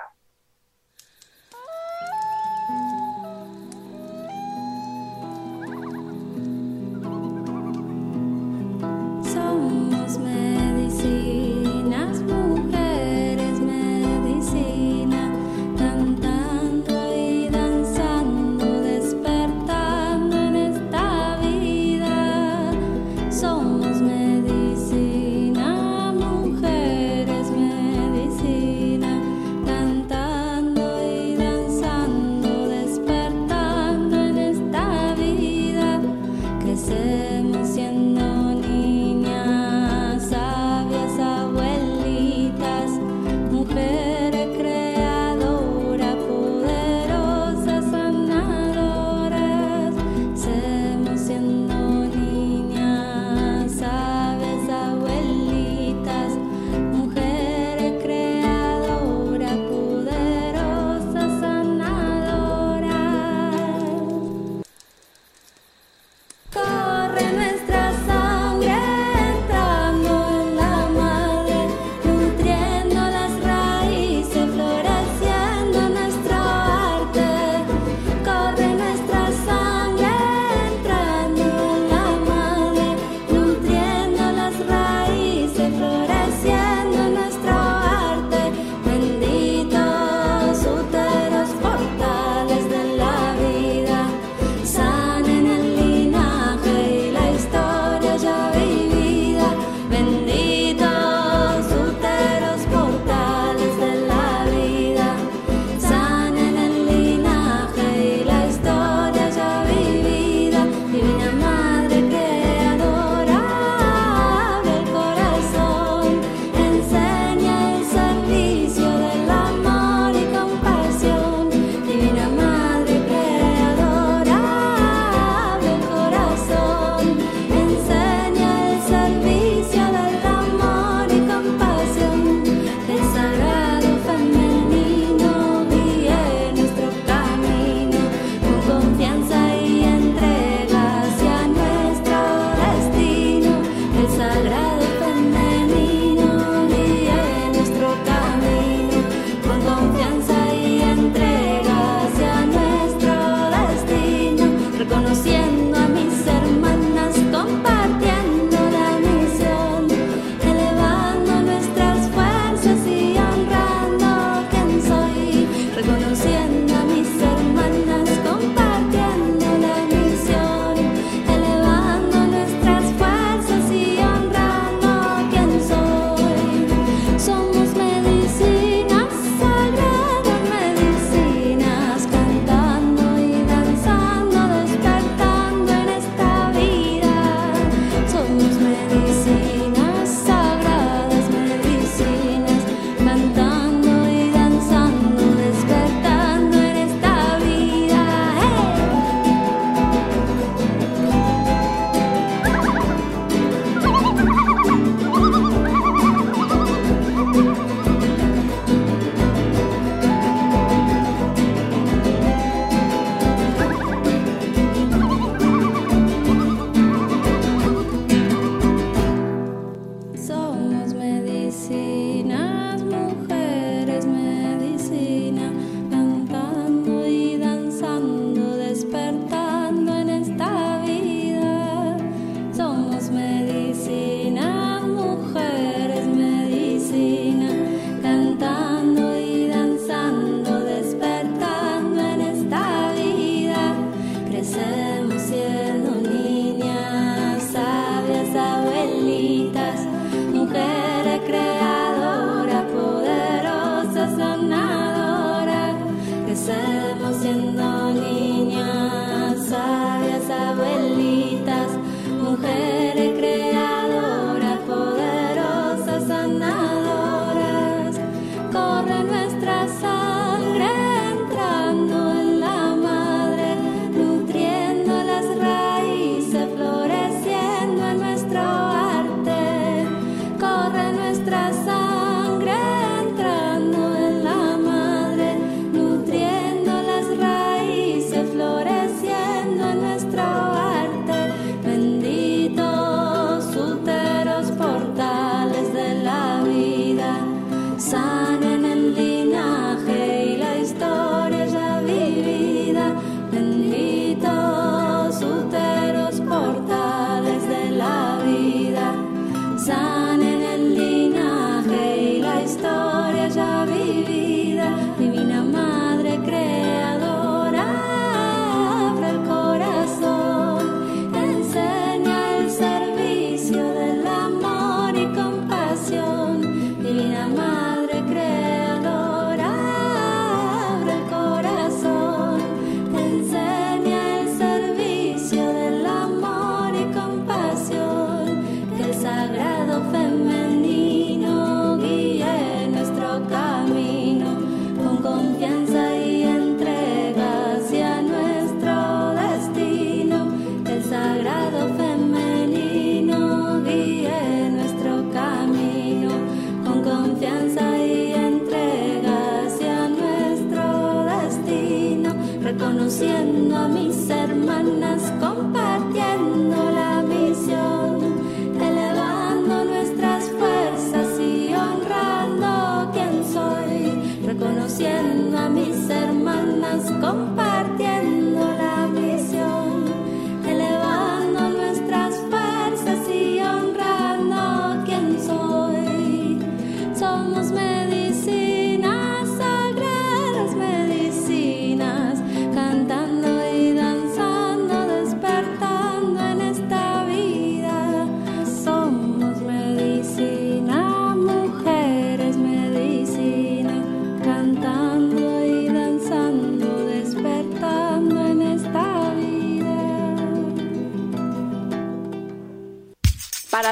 reconociendo 362.47 363.57
a 363.57 363.67
mis 363.67 364.09
hermanas, 364.09 365.03
compartiéndolas. 365.19 366.86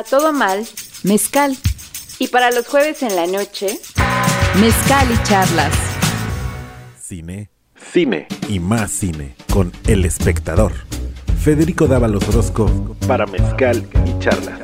Todo 0.04 0.32
mal, 0.32 0.66
mezcal. 1.02 1.56
Y 2.18 2.28
para 2.28 2.50
los 2.50 2.66
jueves 2.66 3.02
en 3.02 3.16
la 3.16 3.26
noche, 3.26 3.80
mezcal 4.60 5.08
y 5.10 5.22
charlas. 5.24 5.74
Cine, 7.00 7.50
cine 7.92 8.28
y 8.48 8.60
más 8.60 8.90
cine 8.90 9.34
con 9.52 9.72
El 9.86 10.04
Espectador. 10.04 10.72
Federico 11.42 11.86
Dávalos 11.86 12.28
Orozco 12.28 12.96
para 13.06 13.26
mezcal 13.26 13.86
y 14.06 14.18
charlas. 14.18 14.60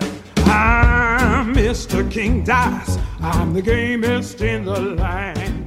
Mr. 1.54 2.08
King 2.08 2.44
I'm 3.20 3.52
the 3.52 3.60
gamest 3.60 4.40
in 4.40 4.64
the 4.64 4.80
line. 4.80 5.66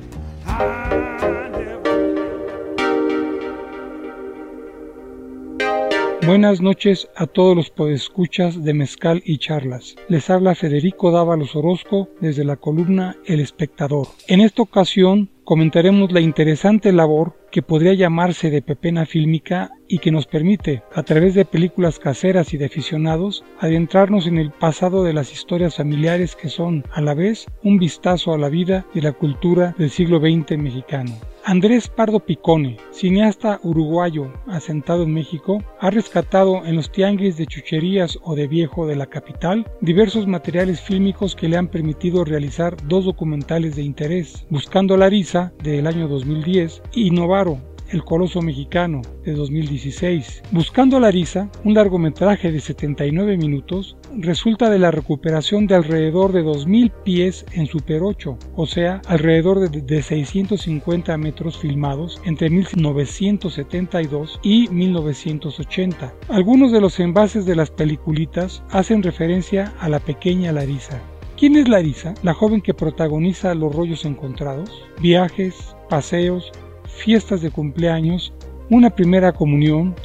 Buenas 6.26 6.61
noches 6.61 7.09
a 7.17 7.28
todos 7.28 7.53
los 7.53 7.69
podescuchas 7.69 8.63
de 8.63 8.74
Mezcal 8.74 9.21
y 9.26 9.39
Charlas. 9.39 9.97
Les 10.07 10.30
habla 10.30 10.55
Federico 10.55 11.11
Dávalos 11.11 11.53
Orozco 11.53 12.07
desde 12.21 12.45
la 12.45 12.55
columna 12.55 13.17
El 13.26 13.41
Espectador. 13.41 14.07
En 14.30 14.39
esta 14.39 14.61
ocasión 14.61 15.30
comentaremos 15.43 16.13
la 16.13 16.21
interesante 16.21 16.93
labor 16.93 17.36
que 17.51 17.61
podría 17.61 17.93
llamarse 17.93 18.49
de 18.49 18.61
pepena 18.61 19.05
fílmica 19.05 19.71
y 19.89 19.97
que 19.97 20.11
nos 20.11 20.26
permite, 20.26 20.82
a 20.93 21.03
través 21.03 21.36
de 21.36 21.43
películas 21.43 21.99
caseras 21.99 22.53
y 22.53 22.57
de 22.57 22.65
aficionados, 22.67 23.43
adentrarnos 23.59 24.26
en 24.26 24.38
el 24.38 24.51
pasado 24.51 25.03
de 25.03 25.11
las 25.11 25.34
historias 25.34 25.76
familiares 25.76 26.38
que 26.38 26.47
son, 26.47 26.86
a 26.93 27.01
la 27.01 27.15
vez, 27.15 27.47
un 27.63 27.80
vistazo 27.80 28.34
a 28.34 28.38
la 28.38 28.47
vida 28.47 28.86
y 28.93 29.01
la 29.01 29.11
cultura 29.11 29.76
del 29.78 29.89
siglo 29.89 30.19
XX 30.19 30.57
mexicano. 30.57 31.11
Andrés 31.45 31.89
Pardo 31.89 32.21
Picone, 32.21 32.77
cineasta 32.91 33.59
uruguayo 33.63 34.31
asentado 34.47 35.03
en 35.03 35.13
México, 35.13 35.61
ha 35.81 35.89
rescatado 35.89 36.65
en 36.65 36.77
los 36.77 36.89
tianguis 36.89 37.35
de 37.35 37.45
chucherías 37.45 38.17
o 38.23 38.35
de 38.35 38.47
viejo 38.47 38.87
de 38.87 38.95
la 38.95 39.07
capital 39.07 39.69
diversos 39.81 40.25
materiales 40.25 40.79
fílmicos 40.79 41.35
que 41.35 41.49
le 41.49 41.57
han 41.57 41.67
permitido 41.67 42.23
realizar 42.23 42.77
dos 42.87 43.03
documentales 43.03 43.75
de 43.75 43.81
interés, 43.81 44.45
Buscando 44.49 44.95
la 44.95 45.09
Risa, 45.09 45.51
del 45.61 45.85
año 45.85 46.07
2010, 46.07 46.81
y 46.93 47.07
Innovar 47.07 47.49
el 47.93 48.03
Coloso 48.03 48.41
Mexicano 48.41 49.01
de 49.23 49.33
2016. 49.33 50.43
Buscando 50.51 50.99
la 50.99 51.11
risa, 51.11 51.49
un 51.63 51.75
largometraje 51.75 52.51
de 52.51 52.59
79 52.59 53.37
minutos, 53.37 53.95
resulta 54.17 54.69
de 54.69 54.79
la 54.79 54.91
recuperación 54.91 55.67
de 55.67 55.75
alrededor 55.75 56.33
de 56.33 56.43
2.000 56.43 56.91
pies 57.03 57.45
en 57.53 57.67
Super 57.67 58.01
8, 58.01 58.37
o 58.55 58.65
sea, 58.65 59.01
alrededor 59.07 59.59
de, 59.59 59.81
de 59.81 60.01
650 60.01 61.15
metros 61.17 61.57
filmados 61.57 62.19
entre 62.25 62.49
1972 62.49 64.39
y 64.41 64.67
1980. 64.69 66.13
Algunos 66.29 66.71
de 66.71 66.81
los 66.81 66.99
envases 66.99 67.45
de 67.45 67.55
las 67.55 67.69
peliculitas 67.69 68.63
hacen 68.71 69.03
referencia 69.03 69.73
a 69.79 69.87
la 69.87 69.99
pequeña 69.99 70.51
Larisa. 70.51 70.99
¿Quién 71.37 71.57
es 71.57 71.67
Larisa? 71.67 72.13
La 72.23 72.33
joven 72.33 72.61
que 72.61 72.73
protagoniza 72.73 73.53
los 73.53 73.75
rollos 73.75 74.05
encontrados, 74.05 74.69
viajes, 75.01 75.75
paseos, 75.89 76.51
fiestas 76.93 77.41
de 77.41 77.51
cumpleaños, 77.51 78.33
una 78.69 78.89
primera 78.89 79.31
comunión, 79.31 79.95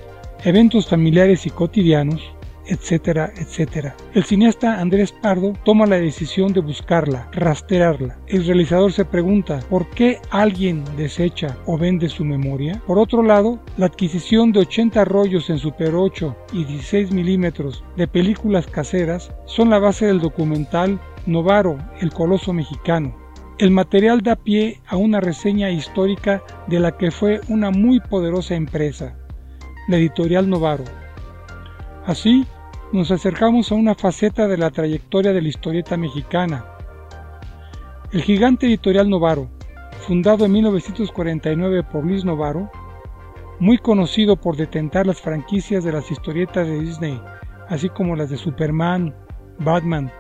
eventos 0.44 0.88
familiares 0.88 1.46
y 1.46 1.50
cotidianos, 1.50 2.20
etcétera, 2.68 3.32
etcétera. 3.36 3.96
El 4.14 4.24
cineasta 4.24 4.80
Andrés 4.80 5.12
Pardo 5.12 5.54
toma 5.64 5.86
la 5.86 5.96
decisión 5.96 6.52
de 6.52 6.60
buscarla, 6.60 7.28
rastrearla. 7.32 8.18
El 8.26 8.46
realizador 8.46 8.92
se 8.92 9.04
pregunta 9.04 9.60
por 9.70 9.88
qué 9.90 10.18
alguien 10.30 10.84
desecha 10.96 11.56
o 11.66 11.78
vende 11.78 12.08
su 12.08 12.24
memoria. 12.24 12.82
Por 12.86 12.98
otro 12.98 13.22
lado, 13.22 13.58
la 13.76 13.86
adquisición 13.86 14.52
de 14.52 14.60
80 14.60 15.04
rollos 15.06 15.50
en 15.50 15.58
Super 15.58 15.94
8 15.94 16.36
y 16.52 16.64
16 16.64 17.12
milímetros 17.12 17.84
de 17.96 18.06
películas 18.06 18.66
caseras 18.66 19.32
son 19.46 19.70
la 19.70 19.78
base 19.78 20.06
del 20.06 20.20
documental 20.20 21.00
Novaro, 21.26 21.78
el 22.00 22.12
coloso 22.12 22.52
mexicano, 22.52 23.14
el 23.58 23.72
material 23.72 24.22
da 24.22 24.36
pie 24.36 24.80
a 24.86 24.96
una 24.96 25.20
reseña 25.20 25.70
histórica 25.70 26.42
de 26.68 26.78
la 26.78 26.96
que 26.96 27.10
fue 27.10 27.40
una 27.48 27.72
muy 27.72 27.98
poderosa 27.98 28.54
empresa, 28.54 29.16
la 29.88 29.96
editorial 29.96 30.48
Novaro. 30.48 30.84
Así, 32.06 32.46
nos 32.92 33.10
acercamos 33.10 33.72
a 33.72 33.74
una 33.74 33.96
faceta 33.96 34.46
de 34.46 34.58
la 34.58 34.70
trayectoria 34.70 35.32
de 35.32 35.42
la 35.42 35.48
historieta 35.48 35.96
mexicana. 35.96 36.64
El 38.12 38.22
gigante 38.22 38.66
editorial 38.66 39.10
Novaro, 39.10 39.50
fundado 40.06 40.44
en 40.44 40.52
1949 40.52 41.82
por 41.82 42.04
Luis 42.04 42.24
Novaro, 42.24 42.70
muy 43.58 43.78
conocido 43.78 44.36
por 44.36 44.56
detentar 44.56 45.04
las 45.04 45.20
franquicias 45.20 45.82
de 45.82 45.92
las 45.92 46.08
historietas 46.12 46.64
de 46.64 46.78
Disney, 46.78 47.20
así 47.68 47.88
como 47.88 48.14
las 48.14 48.30
de 48.30 48.36
Superman, 48.36 49.12
Batman 49.58 50.12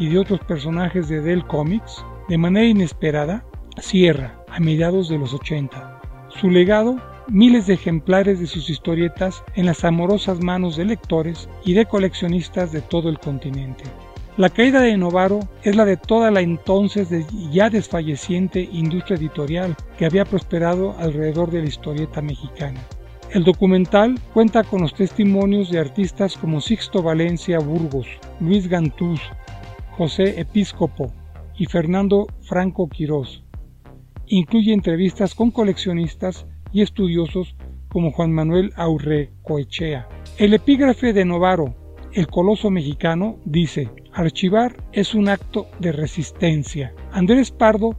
y 0.00 0.08
de 0.08 0.18
otros 0.18 0.40
personajes 0.40 1.08
de 1.08 1.20
Dell 1.20 1.46
Comics, 1.46 2.04
de 2.32 2.38
manera 2.38 2.66
inesperada, 2.66 3.44
cierra 3.78 4.42
a 4.48 4.58
mediados 4.58 5.10
de 5.10 5.18
los 5.18 5.34
80. 5.34 6.00
Su 6.40 6.48
legado, 6.48 6.96
miles 7.28 7.66
de 7.66 7.74
ejemplares 7.74 8.40
de 8.40 8.46
sus 8.46 8.70
historietas 8.70 9.44
en 9.54 9.66
las 9.66 9.84
amorosas 9.84 10.42
manos 10.42 10.78
de 10.78 10.86
lectores 10.86 11.46
y 11.62 11.74
de 11.74 11.84
coleccionistas 11.84 12.72
de 12.72 12.80
todo 12.80 13.10
el 13.10 13.18
continente. 13.18 13.84
La 14.38 14.48
caída 14.48 14.80
de 14.80 14.96
Novaro 14.96 15.40
es 15.62 15.76
la 15.76 15.84
de 15.84 15.98
toda 15.98 16.30
la 16.30 16.40
entonces 16.40 17.10
ya 17.50 17.68
desfalleciente 17.68 18.66
industria 18.72 19.18
editorial 19.18 19.76
que 19.98 20.06
había 20.06 20.24
prosperado 20.24 20.96
alrededor 20.98 21.50
de 21.50 21.60
la 21.60 21.68
historieta 21.68 22.22
mexicana. 22.22 22.80
El 23.30 23.44
documental 23.44 24.18
cuenta 24.32 24.64
con 24.64 24.80
los 24.80 24.94
testimonios 24.94 25.70
de 25.70 25.80
artistas 25.80 26.38
como 26.38 26.62
Sixto 26.62 27.02
Valencia 27.02 27.58
Burgos, 27.58 28.06
Luis 28.40 28.68
Gantús, 28.68 29.20
José 29.98 30.40
Episcopo, 30.40 31.12
y 31.62 31.66
Fernando 31.66 32.26
Franco 32.40 32.88
Quirós. 32.88 33.44
Incluye 34.26 34.72
entrevistas 34.72 35.32
con 35.36 35.52
coleccionistas 35.52 36.44
y 36.72 36.82
estudiosos 36.82 37.54
como 37.88 38.10
Juan 38.10 38.32
Manuel 38.32 38.72
Coechea. 39.42 40.08
El 40.38 40.54
epígrafe 40.54 41.12
de 41.12 41.24
Novaro, 41.24 41.76
el 42.14 42.26
coloso 42.26 42.68
mexicano, 42.68 43.38
dice, 43.44 43.88
archivar 44.12 44.74
es 44.90 45.14
un 45.14 45.28
acto 45.28 45.68
de 45.78 45.92
resistencia. 45.92 46.94
Andrés 47.12 47.52
Pardo 47.52 47.96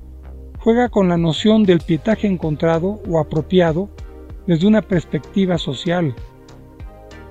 juega 0.59 0.89
con 0.89 1.07
la 1.07 1.15
noción 1.15 1.63
del 1.63 1.79
pietaje 1.79 2.27
encontrado 2.27 3.01
o 3.07 3.17
apropiado 3.17 3.89
desde 4.45 4.67
una 4.67 4.81
perspectiva 4.81 5.57
social. 5.57 6.13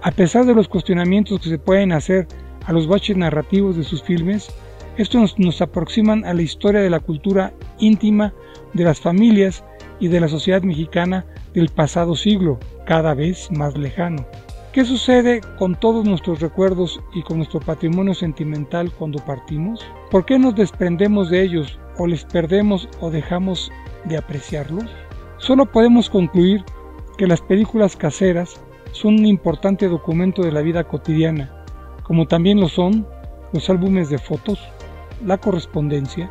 A 0.00 0.10
pesar 0.12 0.46
de 0.46 0.54
los 0.54 0.68
cuestionamientos 0.68 1.40
que 1.42 1.50
se 1.50 1.58
pueden 1.58 1.92
hacer 1.92 2.26
a 2.64 2.72
los 2.72 2.86
baches 2.86 3.18
narrativos 3.18 3.76
de 3.76 3.84
sus 3.84 4.02
filmes, 4.02 4.48
estos 4.96 5.38
nos, 5.38 5.62
aproximan 5.62 6.24
a 6.24 6.34
la 6.34 6.42
historia 6.42 6.80
de 6.80 6.90
la 6.90 7.00
cultura 7.00 7.52
íntima 7.78 8.34
de 8.74 8.84
las 8.84 9.00
familias 9.00 9.64
y 10.00 10.08
de 10.08 10.20
la 10.20 10.28
sociedad 10.28 10.62
mexicana 10.62 11.24
del 11.54 11.68
pasado 11.68 12.14
siglo, 12.14 12.58
cada 12.86 13.14
vez 13.14 13.50
más 13.50 13.76
lejano. 13.76 14.26
¿Qué 14.72 14.84
sucede 14.84 15.40
con 15.58 15.78
todos 15.78 16.04
nuestros 16.04 16.40
recuerdos 16.40 17.00
y 17.14 17.22
con 17.22 17.38
nuestro 17.38 17.60
patrimonio 17.60 18.14
sentimental 18.14 18.90
cuando 18.92 19.18
partimos? 19.24 19.84
¿Por 20.10 20.24
qué 20.24 20.38
nos 20.38 20.54
desprendemos 20.54 21.30
de 21.30 21.42
ellos 21.42 21.78
o 21.98 22.06
les 22.06 22.24
perdemos 22.24 22.88
o 23.00 23.10
dejamos 23.10 23.70
de 24.04 24.16
apreciarlos? 24.16 24.90
Solo 25.38 25.66
podemos 25.66 26.08
concluir 26.08 26.64
que 27.18 27.26
las 27.26 27.40
películas 27.40 27.96
caseras 27.96 28.60
son 28.92 29.14
un 29.14 29.26
importante 29.26 29.88
documento 29.88 30.42
de 30.42 30.52
la 30.52 30.62
vida 30.62 30.84
cotidiana, 30.84 31.64
como 32.02 32.26
también 32.26 32.60
lo 32.60 32.68
son 32.68 33.06
los 33.52 33.68
álbumes 33.68 34.08
de 34.08 34.18
fotos, 34.18 34.58
la 35.24 35.38
correspondencia, 35.38 36.30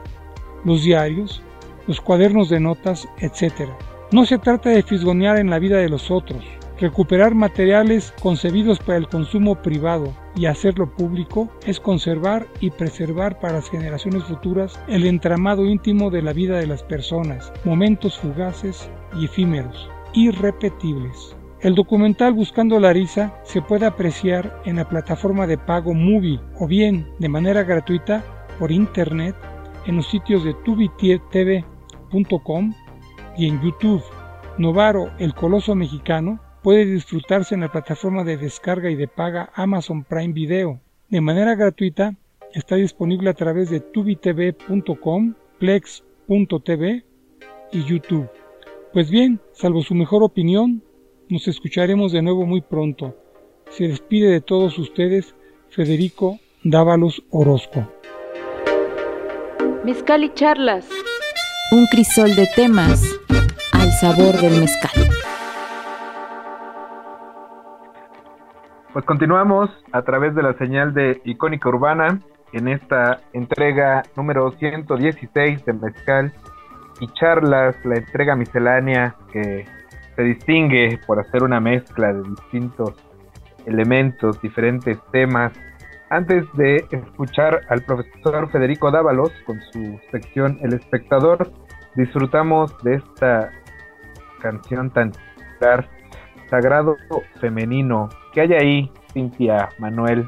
los 0.66 0.84
diarios, 0.84 1.42
los 1.88 2.02
cuadernos 2.02 2.50
de 2.50 2.60
notas, 2.60 3.08
etc. 3.20 3.70
No 4.12 4.26
se 4.26 4.38
trata 4.38 4.70
de 4.70 4.84
fisgonear 4.84 5.40
en 5.40 5.50
la 5.50 5.60
vida 5.60 5.78
de 5.78 5.90
los 5.90 6.12
otros, 6.12 6.44
Recuperar 6.82 7.36
materiales 7.36 8.12
concebidos 8.24 8.80
para 8.80 8.98
el 8.98 9.08
consumo 9.08 9.62
privado 9.62 10.16
y 10.36 10.48
hacerlo 10.48 10.92
público 10.96 11.48
es 11.68 11.80
conservar 11.80 12.48
y 12.60 12.72
preservar 12.72 13.40
para 13.40 13.54
las 13.54 13.70
generaciones 13.70 14.24
futuras 14.24 14.80
el 14.88 15.06
entramado 15.06 15.64
íntimo 15.68 16.10
de 16.10 16.24
la 16.24 16.34
vida 16.34 16.58
de 16.58 16.66
las 16.66 16.82
personas, 16.82 17.54
momentos 17.66 18.18
fugaces 18.18 18.90
y 19.16 19.26
efímeros, 19.26 19.92
irrepetibles. 20.16 21.36
El 21.60 21.76
documental 21.76 22.34
Buscando 22.34 22.80
la 22.80 22.94
Risa 22.94 23.36
se 23.44 23.62
puede 23.62 23.86
apreciar 23.86 24.60
en 24.66 24.78
la 24.78 24.90
plataforma 24.90 25.46
de 25.46 25.60
pago 25.60 25.94
Movie 25.94 26.40
o 26.60 26.66
bien 26.66 27.08
de 27.20 27.30
manera 27.30 27.62
gratuita 27.62 28.24
por 28.62 28.72
internet 28.72 29.36
en 29.88 29.96
los 29.96 30.08
sitios 30.08 30.44
de 30.44 30.54
tubitv.com 30.54 31.64
y 33.36 33.48
en 33.48 33.60
YouTube. 33.60 34.04
Novaro, 34.60 35.10
el 35.18 35.34
coloso 35.34 35.74
mexicano, 35.74 36.40
puede 36.62 36.86
disfrutarse 36.86 37.56
en 37.56 37.62
la 37.62 37.72
plataforma 37.72 38.24
de 38.24 38.38
descarga 38.38 38.92
y 38.92 38.96
de 38.96 39.08
paga 39.08 39.50
Amazon 39.56 40.04
Prime 40.04 40.34
Video. 40.34 40.80
De 41.10 41.22
manera 41.22 41.56
gratuita, 41.56 42.14
está 42.54 42.76
disponible 42.76 43.32
a 43.32 43.34
través 43.34 43.72
de 43.72 43.80
tubitv.com, 43.80 45.34
plex.tv 45.58 47.04
y 47.72 47.84
YouTube. 47.84 48.30
Pues 48.94 49.10
bien, 49.10 49.40
salvo 49.54 49.82
su 49.82 49.96
mejor 49.96 50.22
opinión, 50.22 50.84
nos 51.30 51.48
escucharemos 51.48 52.12
de 52.12 52.22
nuevo 52.22 52.46
muy 52.46 52.62
pronto. 52.62 53.18
Se 53.72 53.88
despide 53.88 54.30
de 54.30 54.42
todos 54.42 54.78
ustedes 54.78 55.34
Federico 55.70 56.38
Dávalos 56.64 57.24
Orozco. 57.32 58.01
Mezcal 59.84 60.24
y 60.24 60.30
charlas. 60.36 60.88
Un 61.72 61.88
crisol 61.88 62.36
de 62.36 62.48
temas 62.56 63.04
al 63.74 63.92
sabor 63.94 64.40
del 64.40 64.60
mezcal. 64.60 64.92
Pues 68.94 69.04
continuamos 69.06 69.72
a 69.92 70.04
través 70.04 70.36
de 70.36 70.44
la 70.44 70.54
señal 70.54 70.94
de 70.94 71.20
Icónica 71.26 71.70
Urbana 71.70 72.20
en 72.54 72.68
esta 72.68 73.22
entrega 73.34 74.04
número 74.16 74.52
116 74.52 75.66
de 75.66 75.74
Mezcal 75.74 76.32
y 77.00 77.08
Charlas, 77.14 77.76
la 77.84 77.96
entrega 77.96 78.36
miscelánea 78.36 79.16
que 79.34 79.66
se 80.16 80.22
distingue 80.22 81.00
por 81.08 81.20
hacer 81.20 81.42
una 81.42 81.60
mezcla 81.60 82.14
de 82.14 82.22
distintos 82.30 82.94
elementos, 83.66 84.40
diferentes 84.42 85.00
temas. 85.12 85.54
Antes 86.12 86.44
de 86.56 86.86
escuchar 86.92 87.62
al 87.70 87.86
profesor 87.86 88.52
Federico 88.52 88.92
Dávalos 88.92 89.32
con 89.46 89.62
su 89.72 89.98
sección 90.12 90.60
El 90.62 90.74
espectador, 90.74 91.50
disfrutamos 91.96 92.78
de 92.84 92.96
esta 92.96 93.50
canción 94.42 94.90
tan 94.90 95.14
sagrado 96.50 96.98
femenino 97.40 98.10
¿Qué 98.34 98.42
hay 98.42 98.54
ahí, 98.56 98.92
Cintia 99.14 99.70
Manuel, 99.80 100.28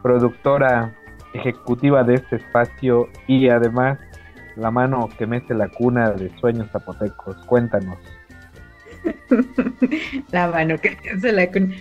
productora 0.00 0.94
ejecutiva 1.34 2.04
de 2.04 2.14
este 2.14 2.36
espacio 2.36 3.08
y 3.26 3.48
además 3.48 3.98
la 4.54 4.70
mano 4.70 5.08
que 5.18 5.26
mete 5.26 5.54
la 5.54 5.66
cuna 5.66 6.12
de 6.12 6.30
sueños 6.38 6.70
zapotecos? 6.70 7.34
Cuéntanos. 7.46 7.98
la 10.30 10.46
mano 10.46 10.78
que 10.78 10.96
mete 11.02 11.32
la 11.32 11.50
cuna. 11.50 11.74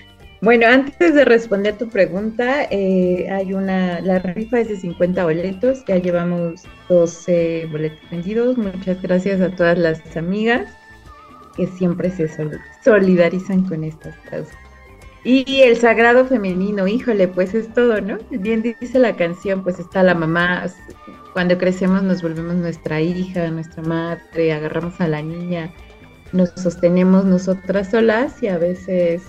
Bueno, 0.45 0.67
antes 0.67 1.15
de 1.15 1.25
responder 1.25 1.75
tu 1.75 1.89
pregunta, 1.89 2.67
eh, 2.69 3.27
hay 3.31 3.53
una, 3.53 3.99
la 4.01 4.19
rifa 4.19 4.59
es 4.59 4.69
de 4.69 4.77
50 4.77 5.23
boletos, 5.23 5.83
ya 5.87 5.97
llevamos 5.97 6.61
12 6.87 7.67
boletos 7.71 7.97
vendidos. 8.11 8.55
Muchas 8.55 9.01
gracias 9.01 9.41
a 9.41 9.49
todas 9.49 9.75
las 9.75 10.15
amigas 10.15 10.71
que 11.57 11.65
siempre 11.65 12.11
se 12.11 12.29
solidarizan 12.83 13.63
con 13.67 13.83
estas 13.83 14.15
causas. 14.29 14.55
Y 15.23 15.61
el 15.61 15.77
sagrado 15.77 16.27
femenino, 16.27 16.87
híjole, 16.87 17.27
pues 17.27 17.55
es 17.55 17.73
todo, 17.73 17.99
¿no? 17.99 18.19
Bien 18.29 18.61
dice 18.61 18.99
la 18.99 19.15
canción, 19.15 19.63
pues 19.63 19.79
está 19.79 20.03
la 20.03 20.13
mamá, 20.13 20.67
cuando 21.33 21.57
crecemos 21.57 22.03
nos 22.03 22.21
volvemos 22.21 22.53
nuestra 22.53 23.01
hija, 23.01 23.49
nuestra 23.49 23.81
madre, 23.81 24.53
agarramos 24.53 25.01
a 25.01 25.07
la 25.07 25.23
niña, 25.23 25.73
nos 26.33 26.51
sostenemos 26.51 27.25
nosotras 27.25 27.89
solas 27.89 28.43
y 28.43 28.47
a 28.47 28.59
veces 28.59 29.23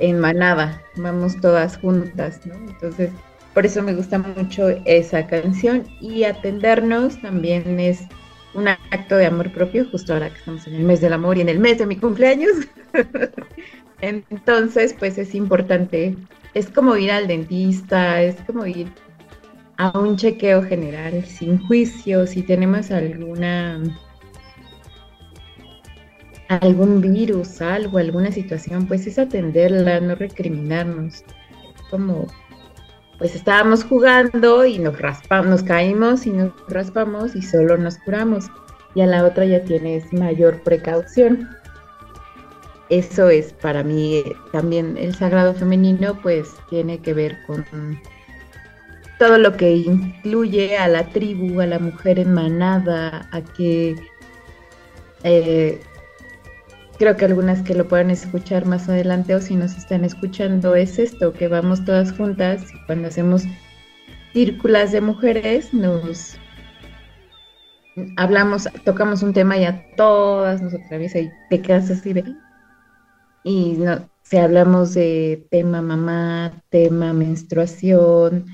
en 0.00 0.18
manada, 0.18 0.82
vamos 0.96 1.40
todas 1.40 1.76
juntas, 1.78 2.40
¿no? 2.46 2.54
Entonces, 2.54 3.10
por 3.52 3.64
eso 3.64 3.82
me 3.82 3.94
gusta 3.94 4.18
mucho 4.18 4.68
esa 4.84 5.26
canción 5.26 5.84
y 6.00 6.24
atendernos 6.24 7.20
también 7.20 7.78
es 7.78 8.02
un 8.54 8.68
acto 8.68 9.16
de 9.16 9.26
amor 9.26 9.52
propio, 9.52 9.86
justo 9.90 10.12
ahora 10.12 10.30
que 10.30 10.38
estamos 10.38 10.66
en 10.66 10.74
el 10.74 10.84
mes 10.84 11.00
del 11.00 11.12
amor 11.12 11.38
y 11.38 11.42
en 11.42 11.48
el 11.48 11.58
mes 11.58 11.78
de 11.78 11.86
mi 11.86 11.96
cumpleaños. 11.96 12.52
Entonces, 14.00 14.94
pues 14.98 15.18
es 15.18 15.34
importante, 15.34 16.16
es 16.54 16.68
como 16.68 16.96
ir 16.96 17.10
al 17.10 17.26
dentista, 17.26 18.20
es 18.22 18.36
como 18.46 18.66
ir 18.66 18.88
a 19.76 19.98
un 19.98 20.16
chequeo 20.16 20.62
general 20.62 21.24
sin 21.24 21.58
juicio, 21.66 22.26
si 22.26 22.42
tenemos 22.42 22.90
alguna 22.90 23.80
algún 26.48 27.00
virus, 27.00 27.60
algo, 27.60 27.98
alguna 27.98 28.30
situación, 28.32 28.86
pues 28.86 29.06
es 29.06 29.18
atenderla, 29.18 30.00
no 30.00 30.14
recriminarnos. 30.14 31.24
Como 31.90 32.26
pues 33.18 33.34
estábamos 33.34 33.84
jugando 33.84 34.64
y 34.64 34.78
nos 34.78 34.98
raspamos, 34.98 35.46
nos 35.46 35.62
caímos 35.62 36.26
y 36.26 36.30
nos 36.30 36.52
raspamos 36.68 37.36
y 37.36 37.42
solo 37.42 37.76
nos 37.76 37.98
curamos. 37.98 38.46
Y 38.94 39.00
a 39.00 39.06
la 39.06 39.24
otra 39.24 39.44
ya 39.44 39.62
tienes 39.64 40.12
mayor 40.12 40.62
precaución 40.62 41.48
eso 42.90 43.30
es 43.30 43.52
para 43.54 43.82
mí 43.82 44.22
también 44.52 44.96
el 44.98 45.14
sagrado 45.14 45.54
femenino, 45.54 46.18
pues 46.22 46.50
tiene 46.68 46.98
que 46.98 47.14
ver 47.14 47.38
con 47.46 47.64
todo 49.18 49.38
lo 49.38 49.56
que 49.56 49.70
incluye 49.70 50.76
a 50.76 50.88
la 50.88 51.08
tribu, 51.08 51.60
a 51.60 51.66
la 51.66 51.78
mujer 51.78 52.18
en 52.18 52.34
manada, 52.34 53.28
a 53.32 53.40
que 53.40 53.96
eh, 55.22 55.80
creo 56.98 57.16
que 57.16 57.24
algunas 57.24 57.62
que 57.62 57.74
lo 57.74 57.86
puedan 57.88 58.10
escuchar 58.10 58.66
más 58.66 58.88
adelante 58.88 59.34
o 59.34 59.40
si 59.40 59.56
nos 59.56 59.76
están 59.76 60.04
escuchando 60.04 60.74
es 60.74 60.98
esto, 60.98 61.32
que 61.32 61.48
vamos 61.48 61.84
todas 61.84 62.12
juntas 62.12 62.64
y 62.72 62.86
cuando 62.86 63.08
hacemos 63.08 63.44
círculas 64.32 64.92
de 64.92 65.00
mujeres 65.00 65.72
nos 65.72 66.36
hablamos, 68.16 68.68
tocamos 68.84 69.22
un 69.22 69.32
tema 69.32 69.56
y 69.56 69.64
a 69.64 69.84
todas 69.96 70.60
nos 70.60 70.74
atraviesa 70.74 71.20
y 71.20 71.30
te 71.50 71.60
quedas 71.60 71.90
así 71.90 72.12
de 72.12 72.24
y 73.44 73.72
no, 73.72 74.08
si 74.22 74.38
hablamos 74.38 74.94
de 74.94 75.46
tema 75.50 75.82
mamá, 75.82 76.52
tema 76.70 77.12
menstruación, 77.12 78.46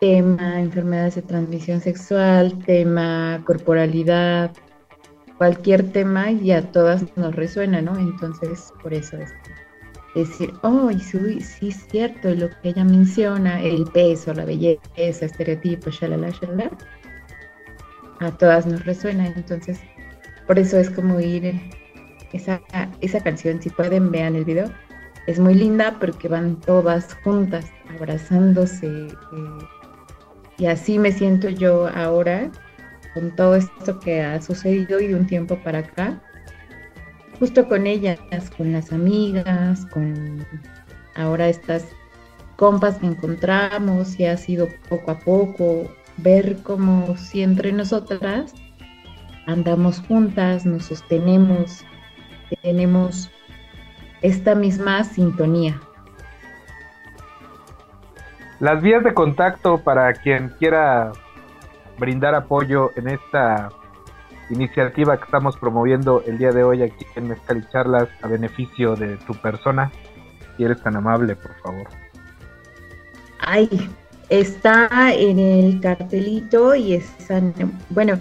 tema 0.00 0.58
enfermedades 0.60 1.16
de 1.16 1.22
transmisión 1.22 1.82
sexual, 1.82 2.58
tema 2.64 3.42
corporalidad, 3.44 4.52
cualquier 5.40 5.90
tema 5.90 6.30
y 6.30 6.52
a 6.52 6.60
todas 6.70 7.02
nos 7.16 7.34
resuena, 7.34 7.80
¿no? 7.80 7.96
Entonces, 7.98 8.74
por 8.82 8.92
eso 8.92 9.16
es 9.16 9.32
decir, 10.14 10.52
oh, 10.60 10.90
sí, 10.92 11.40
sí 11.40 11.68
es 11.68 11.76
cierto 11.90 12.34
lo 12.34 12.50
que 12.50 12.68
ella 12.68 12.84
menciona, 12.84 13.58
el 13.62 13.84
peso, 13.84 14.34
la 14.34 14.44
belleza, 14.44 15.24
estereotipos, 15.24 15.98
shalala, 15.98 16.28
shalala, 16.28 16.70
a 18.18 18.30
todas 18.32 18.66
nos 18.66 18.84
resuena, 18.84 19.28
entonces, 19.28 19.80
por 20.46 20.58
eso 20.58 20.76
es 20.76 20.90
como 20.90 21.18
ir 21.20 21.58
esa, 22.34 22.60
esa 23.00 23.22
canción, 23.22 23.62
si 23.62 23.70
pueden 23.70 24.10
vean 24.10 24.36
el 24.36 24.44
video, 24.44 24.70
es 25.26 25.40
muy 25.40 25.54
linda 25.54 25.96
porque 25.98 26.28
van 26.28 26.60
todas 26.60 27.14
juntas, 27.24 27.64
abrazándose. 27.98 29.06
Eh, 29.06 29.64
y 30.58 30.66
así 30.66 30.98
me 30.98 31.12
siento 31.12 31.48
yo 31.48 31.88
ahora 31.94 32.50
con 33.14 33.34
todo 33.36 33.56
esto 33.56 33.98
que 34.00 34.22
ha 34.22 34.40
sucedido 34.40 35.00
y 35.00 35.08
de 35.08 35.14
un 35.14 35.26
tiempo 35.26 35.58
para 35.62 35.80
acá, 35.80 36.20
justo 37.38 37.68
con 37.68 37.86
ellas, 37.86 38.18
con 38.56 38.72
las 38.72 38.92
amigas, 38.92 39.86
con 39.86 40.44
ahora 41.16 41.48
estas 41.48 41.86
compas 42.56 42.98
que 42.98 43.06
encontramos 43.06 44.18
y 44.20 44.26
ha 44.26 44.36
sido 44.36 44.68
poco 44.88 45.10
a 45.12 45.18
poco 45.18 45.90
ver 46.18 46.58
cómo 46.62 47.16
si 47.16 47.42
entre 47.42 47.72
nosotras 47.72 48.54
andamos 49.46 50.00
juntas, 50.06 50.66
nos 50.66 50.84
sostenemos, 50.84 51.84
tenemos 52.62 53.30
esta 54.22 54.54
misma 54.54 55.02
sintonía. 55.04 55.80
Las 58.60 58.82
vías 58.82 59.02
de 59.02 59.14
contacto 59.14 59.78
para 59.78 60.12
quien 60.12 60.50
quiera 60.58 61.12
brindar 62.00 62.34
apoyo 62.34 62.90
en 62.96 63.08
esta 63.08 63.70
iniciativa 64.48 65.16
que 65.16 65.24
estamos 65.24 65.56
promoviendo 65.56 66.24
el 66.26 66.38
día 66.38 66.50
de 66.50 66.64
hoy 66.64 66.82
aquí 66.82 67.06
en 67.14 67.28
Mezcal 67.28 67.58
y 67.58 67.72
Charlas 67.72 68.08
a 68.22 68.26
beneficio 68.26 68.96
de 68.96 69.16
tu 69.18 69.34
persona. 69.34 69.92
Si 70.56 70.64
eres 70.64 70.82
tan 70.82 70.96
amable, 70.96 71.36
por 71.36 71.54
favor. 71.62 71.86
Ay, 73.38 73.68
está 74.28 74.88
en 75.14 75.38
el 75.38 75.80
cartelito 75.80 76.74
y 76.74 76.94
está, 76.94 77.40
bueno, 77.90 78.18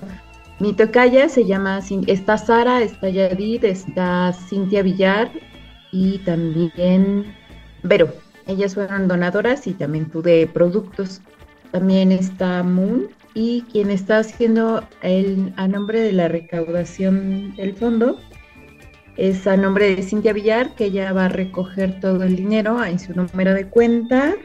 mi 0.60 0.74
tocaya 0.74 1.30
se 1.30 1.46
llama, 1.46 1.80
está 2.08 2.38
Sara, 2.38 2.82
está 2.82 3.10
Yadid, 3.10 3.64
está 3.66 4.34
Cintia 4.34 4.84
Villar 4.84 5.32
y 5.92 6.20
también 6.20 7.34
Vero. 7.84 8.10
Ellas 8.46 8.76
fueron 8.76 9.08
donadoras 9.08 9.68
y 9.68 9.74
también 9.74 10.06
pude 10.06 10.48
productos. 10.48 11.22
También 11.72 12.12
está 12.12 12.64
Moon 12.64 13.08
y 13.40 13.62
quien 13.72 13.90
está 13.90 14.18
haciendo 14.18 14.86
el, 15.02 15.54
a 15.56 15.66
nombre 15.70 16.02
de 16.02 16.12
la 16.12 16.28
recaudación 16.28 17.56
del 17.56 17.74
fondo 17.74 18.20
es 19.16 19.48
a 19.48 19.56
nombre 19.56 19.96
de 19.96 20.04
Cintia 20.04 20.34
Villar, 20.34 20.76
que 20.76 20.86
ella 20.86 21.14
va 21.14 21.26
a 21.26 21.30
recoger 21.30 22.02
todo 22.02 22.24
el 22.24 22.36
dinero 22.36 22.84
en 22.84 23.00
su 23.00 23.14
número 23.14 23.54
de 23.54 23.66
cuenta. 23.70 24.36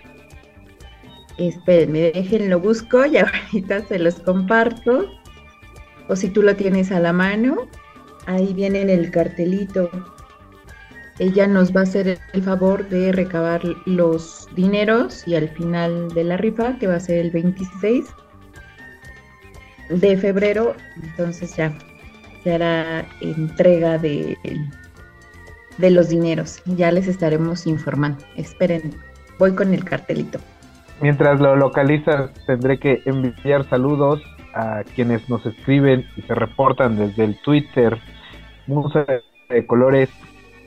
Espérenme, 1.38 2.12
déjenlo 2.12 2.60
busco 2.60 3.04
y 3.04 3.16
ahorita 3.18 3.84
se 3.88 3.98
los 3.98 4.20
comparto. 4.20 5.10
O 6.08 6.14
si 6.14 6.28
tú 6.28 6.42
lo 6.42 6.54
tienes 6.54 6.92
a 6.92 7.00
la 7.00 7.12
mano, 7.12 7.68
ahí 8.26 8.54
viene 8.54 8.82
en 8.82 8.90
el 8.90 9.10
cartelito. 9.10 9.90
Ella 11.18 11.48
nos 11.48 11.74
va 11.74 11.80
a 11.80 11.82
hacer 11.82 12.20
el 12.32 12.42
favor 12.42 12.88
de 12.88 13.10
recabar 13.10 13.60
los 13.86 14.46
dineros 14.54 15.26
y 15.26 15.34
al 15.34 15.48
final 15.48 16.10
de 16.10 16.22
la 16.22 16.36
rifa, 16.36 16.78
que 16.78 16.86
va 16.86 16.94
a 16.94 17.00
ser 17.00 17.18
el 17.18 17.32
26 17.32 18.04
de 19.88 20.16
febrero, 20.16 20.74
entonces 21.02 21.56
ya 21.56 21.72
se 22.42 22.54
hará 22.54 23.06
entrega 23.20 23.98
de, 23.98 24.36
de 25.78 25.90
los 25.90 26.08
dineros. 26.08 26.62
Ya 26.66 26.92
les 26.92 27.08
estaremos 27.08 27.66
informando. 27.66 28.24
Esperen, 28.36 28.94
voy 29.38 29.54
con 29.54 29.72
el 29.74 29.84
cartelito. 29.84 30.38
Mientras 31.00 31.40
lo 31.40 31.56
localizas, 31.56 32.32
tendré 32.46 32.78
que 32.78 33.02
enviar 33.04 33.68
saludos 33.68 34.22
a 34.54 34.84
quienes 34.94 35.28
nos 35.28 35.44
escriben 35.44 36.06
y 36.16 36.22
se 36.22 36.34
reportan 36.34 36.96
desde 36.96 37.24
el 37.24 37.40
Twitter. 37.42 37.98
Musa 38.66 39.04
de 39.48 39.66
Colores, 39.66 40.08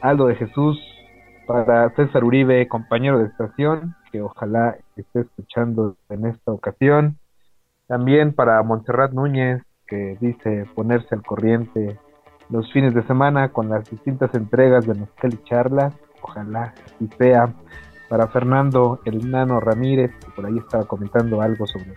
Aldo 0.01 0.27
de 0.27 0.35
Jesús, 0.35 0.79
para 1.47 1.89
César 1.95 2.23
Uribe, 2.23 2.67
compañero 2.67 3.19
de 3.19 3.27
estación, 3.27 3.95
que 4.11 4.21
ojalá 4.21 4.75
esté 4.97 5.21
escuchando 5.21 5.95
en 6.09 6.25
esta 6.25 6.51
ocasión. 6.51 7.17
También 7.87 8.33
para 8.33 8.61
Montserrat 8.63 9.13
Núñez, 9.13 9.63
que 9.87 10.17
dice 10.19 10.65
ponerse 10.75 11.15
al 11.15 11.23
corriente 11.23 11.97
los 12.49 12.71
fines 12.71 12.93
de 12.93 13.03
semana 13.03 13.49
con 13.49 13.69
las 13.69 13.89
distintas 13.89 14.33
entregas 14.33 14.85
de 14.85 14.93
Mezcal 14.93 15.33
y 15.33 15.43
Charlas. 15.43 15.93
Ojalá 16.21 16.73
así 16.85 17.09
sea. 17.17 17.53
Para 18.09 18.27
Fernando 18.27 19.01
El 19.03 19.29
Nano 19.29 19.59
Ramírez, 19.59 20.11
que 20.19 20.31
por 20.31 20.45
ahí 20.45 20.57
estaba 20.57 20.85
comentando 20.85 21.41
algo 21.41 21.67
sobre 21.67 21.93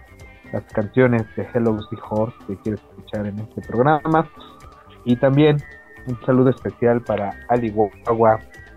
las 0.52 0.64
canciones 0.72 1.24
de 1.36 1.46
Hello 1.54 1.78
Horse 2.10 2.36
que 2.48 2.56
quiere 2.56 2.78
escuchar 2.78 3.26
en 3.26 3.38
este 3.38 3.60
programa. 3.60 4.28
Y 5.04 5.16
también 5.16 5.58
un 6.08 6.20
saludo 6.26 6.50
especial 6.50 7.00
para 7.02 7.30
Ali 7.48 7.72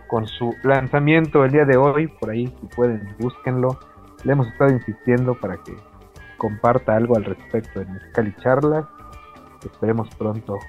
con 0.07 0.27
su 0.27 0.53
lanzamiento 0.63 1.43
el 1.43 1.51
día 1.51 1.65
de 1.65 1.77
hoy. 1.77 2.07
Por 2.07 2.29
ahí, 2.29 2.45
si 2.47 2.67
pueden, 2.75 3.15
búsquenlo. 3.19 3.79
Le 4.23 4.33
hemos 4.33 4.47
estado 4.47 4.71
insistiendo 4.71 5.33
para 5.33 5.57
que 5.57 5.75
comparta 6.43 6.97
algo 6.97 7.15
al 7.15 7.23
respecto 7.23 7.79
de 7.79 7.85
Mezcal 7.85 8.35
Charlas. 8.43 8.85
Esperemos 9.63 10.13
pronto, 10.17 10.59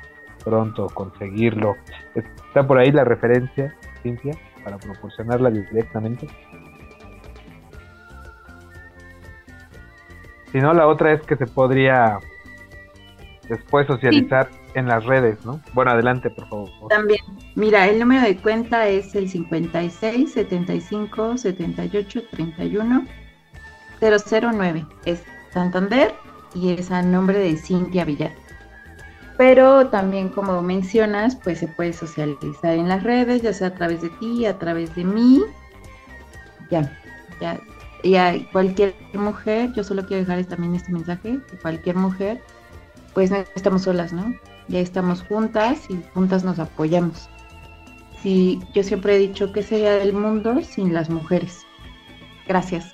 pronto 0.44 0.86
conseguirlo. 0.86 1.74
Está 2.14 2.64
por 2.64 2.78
ahí 2.78 2.92
la 2.92 3.02
referencia, 3.02 3.74
Cintia, 4.00 4.38
para 4.62 4.78
proporcionarla 4.78 5.50
directamente. 5.50 6.28
Si 10.52 10.58
no, 10.58 10.72
la 10.74 10.86
otra 10.86 11.12
es 11.12 11.22
que 11.22 11.34
se 11.34 11.46
podría 11.48 12.20
después 13.48 13.88
socializar 13.88 14.48
en 14.74 14.86
las 14.86 15.04
redes, 15.04 15.44
¿no? 15.44 15.60
Bueno, 15.72 15.90
adelante, 15.90 16.30
por 16.30 16.48
favor. 16.48 16.70
También, 16.88 17.18
mira, 17.56 17.88
el 17.88 17.98
número 17.98 18.22
de 18.22 18.36
cuenta 18.36 18.86
es 18.86 19.12
el 19.16 19.28
56 19.28 20.32
75 20.32 21.36
78 21.36 22.22
31 22.30 23.06
009. 24.00 24.86
Es 25.04 25.33
Santander 25.54 26.14
y 26.54 26.72
es 26.72 26.90
a 26.90 27.02
nombre 27.02 27.38
de 27.38 27.56
Cintia 27.56 28.04
Villar. 28.04 28.32
Pero 29.36 29.88
también, 29.88 30.28
como 30.28 30.62
mencionas, 30.62 31.36
pues 31.36 31.58
se 31.58 31.68
puede 31.68 31.92
socializar 31.92 32.74
en 32.74 32.88
las 32.88 33.02
redes, 33.02 33.42
ya 33.42 33.52
sea 33.52 33.68
a 33.68 33.74
través 33.74 34.02
de 34.02 34.10
ti, 34.10 34.46
a 34.46 34.58
través 34.58 34.94
de 34.94 35.04
mí. 35.04 35.42
Ya, 36.70 36.92
ya. 37.40 37.58
Y 38.02 38.44
cualquier 38.52 38.94
mujer, 39.14 39.72
yo 39.72 39.82
solo 39.82 40.06
quiero 40.06 40.20
dejarles 40.20 40.48
también 40.48 40.74
este 40.74 40.92
mensaje, 40.92 41.38
que 41.50 41.56
cualquier 41.56 41.96
mujer, 41.96 42.42
pues 43.14 43.30
no 43.30 43.38
estamos 43.56 43.82
solas, 43.82 44.12
¿no? 44.12 44.34
Ya 44.68 44.78
estamos 44.78 45.22
juntas 45.22 45.80
y 45.88 45.98
juntas 46.12 46.44
nos 46.44 46.58
apoyamos. 46.58 47.28
Sí, 48.22 48.60
yo 48.74 48.82
siempre 48.82 49.16
he 49.16 49.18
dicho 49.18 49.52
que 49.52 49.62
sería 49.62 49.92
del 49.94 50.12
mundo 50.12 50.60
sin 50.62 50.94
las 50.94 51.10
mujeres. 51.10 51.66
Gracias. 52.46 52.93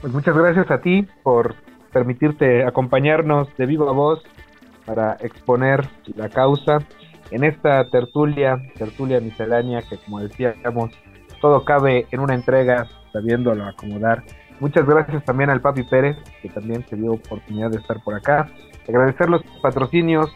Pues 0.00 0.12
muchas 0.12 0.36
gracias 0.36 0.70
a 0.70 0.80
ti 0.80 1.06
por 1.22 1.54
permitirte 1.92 2.64
acompañarnos 2.64 3.48
de 3.56 3.66
viva 3.66 3.90
voz 3.90 4.22
para 4.86 5.14
exponer 5.20 5.88
la 6.14 6.28
causa 6.28 6.78
en 7.30 7.44
esta 7.44 7.88
tertulia, 7.90 8.62
tertulia 8.76 9.20
miscelánea 9.20 9.82
que 9.82 9.98
como 9.98 10.20
decíamos, 10.20 10.92
todo 11.40 11.64
cabe 11.64 12.06
en 12.10 12.20
una 12.20 12.34
entrega, 12.34 12.86
sabiéndolo 13.12 13.64
acomodar. 13.64 14.22
Muchas 14.60 14.86
gracias 14.86 15.24
también 15.24 15.50
al 15.50 15.60
Papi 15.60 15.82
Pérez, 15.82 16.16
que 16.42 16.48
también 16.48 16.84
se 16.88 16.96
dio 16.96 17.12
oportunidad 17.12 17.70
de 17.70 17.78
estar 17.78 18.02
por 18.02 18.14
acá. 18.14 18.48
Agradecer 18.88 19.28
los 19.28 19.42
patrocinios 19.62 20.30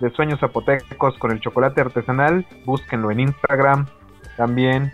de 0.00 0.10
Sueños 0.10 0.40
Zapotecos 0.40 1.18
con 1.18 1.32
el 1.32 1.40
chocolate 1.40 1.80
artesanal, 1.80 2.46
búsquenlo 2.64 3.10
en 3.10 3.20
Instagram. 3.20 3.86
También 4.36 4.92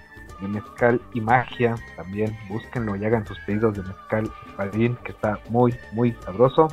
mezcal 0.49 1.01
y 1.13 1.21
magia. 1.21 1.75
También 1.97 2.37
búsquenlo 2.49 2.97
y 2.97 3.05
hagan 3.05 3.27
sus 3.27 3.39
pedidos 3.41 3.75
de 3.75 3.83
mezcal 3.83 4.31
espadín, 4.47 4.97
que 5.05 5.13
está 5.13 5.39
muy, 5.49 5.75
muy 5.93 6.13
sabroso. 6.25 6.69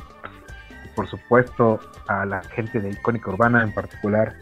Y 0.84 0.88
por 0.94 1.08
supuesto, 1.08 1.80
a 2.08 2.24
la 2.24 2.42
gente 2.42 2.80
de 2.80 2.90
Icónica 2.90 3.30
Urbana, 3.30 3.62
en 3.62 3.72
particular 3.72 4.34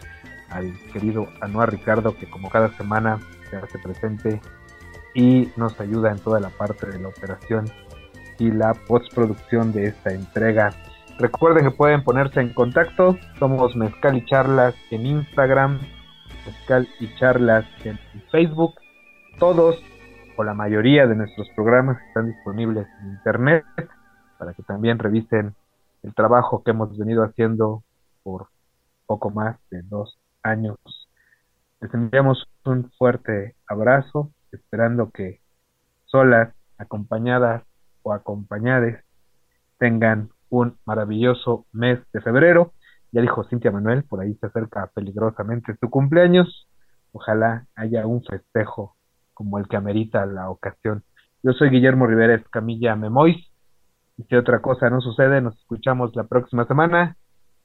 al 0.49 0.73
querido 0.91 1.27
Anuar 1.41 1.71
Ricardo, 1.71 2.17
que 2.17 2.29
como 2.29 2.49
cada 2.49 2.75
semana 2.77 3.19
se 3.49 3.57
hace 3.57 3.79
presente 3.79 4.41
y 5.13 5.49
nos 5.55 5.79
ayuda 5.79 6.11
en 6.11 6.19
toda 6.19 6.39
la 6.39 6.49
parte 6.49 6.87
de 6.87 6.99
la 6.99 7.09
operación 7.09 7.65
y 8.39 8.51
la 8.51 8.73
postproducción 8.73 9.71
de 9.71 9.87
esta 9.87 10.11
entrega. 10.11 10.71
Recuerden 11.19 11.65
que 11.65 11.71
pueden 11.71 12.03
ponerse 12.03 12.39
en 12.39 12.53
contacto. 12.53 13.17
Somos 13.37 13.75
Mezcal 13.75 14.17
y 14.17 14.25
Charlas 14.25 14.73
en 14.89 15.05
Instagram, 15.05 15.79
Mezcal 16.45 16.87
y 16.99 17.13
Charlas 17.15 17.65
en 17.83 17.99
Facebook 18.31 18.75
todos 19.41 19.75
o 20.37 20.43
la 20.43 20.53
mayoría 20.53 21.07
de 21.07 21.15
nuestros 21.15 21.49
programas 21.55 21.99
están 22.09 22.27
disponibles 22.27 22.87
en 23.01 23.09
internet 23.09 23.65
para 24.37 24.53
que 24.53 24.61
también 24.61 24.99
revisen 24.99 25.55
el 26.03 26.13
trabajo 26.13 26.61
que 26.61 26.69
hemos 26.69 26.95
venido 26.95 27.23
haciendo 27.23 27.83
por 28.21 28.49
poco 29.07 29.31
más 29.31 29.57
de 29.71 29.81
dos 29.81 30.19
años. 30.43 30.77
Les 31.79 31.91
enviamos 31.91 32.47
un 32.65 32.91
fuerte 32.99 33.55
abrazo, 33.65 34.29
esperando 34.51 35.09
que 35.09 35.41
solas, 36.05 36.53
acompañadas 36.77 37.63
o 38.03 38.13
acompañadas 38.13 39.03
tengan 39.79 40.29
un 40.51 40.77
maravilloso 40.85 41.65
mes 41.71 41.97
de 42.13 42.21
febrero. 42.21 42.73
Ya 43.11 43.21
dijo 43.21 43.43
Cintia 43.45 43.71
Manuel, 43.71 44.03
por 44.03 44.21
ahí 44.21 44.35
se 44.35 44.45
acerca 44.45 44.91
peligrosamente 44.93 45.75
su 45.79 45.89
cumpleaños. 45.89 46.67
Ojalá 47.11 47.65
haya 47.75 48.05
un 48.05 48.23
festejo 48.23 48.95
como 49.41 49.57
el 49.57 49.67
que 49.67 49.75
amerita 49.75 50.23
la 50.27 50.51
ocasión. 50.51 51.03
Yo 51.41 51.53
soy 51.53 51.71
Guillermo 51.71 52.05
Rivera 52.05 52.35
Escamilla 52.35 52.95
Memois. 52.95 53.37
Y 54.17 54.23
si 54.23 54.35
otra 54.35 54.61
cosa 54.61 54.91
no 54.91 55.01
sucede, 55.01 55.41
nos 55.41 55.57
escuchamos 55.57 56.15
la 56.15 56.25
próxima 56.25 56.65
semana. 56.65 57.17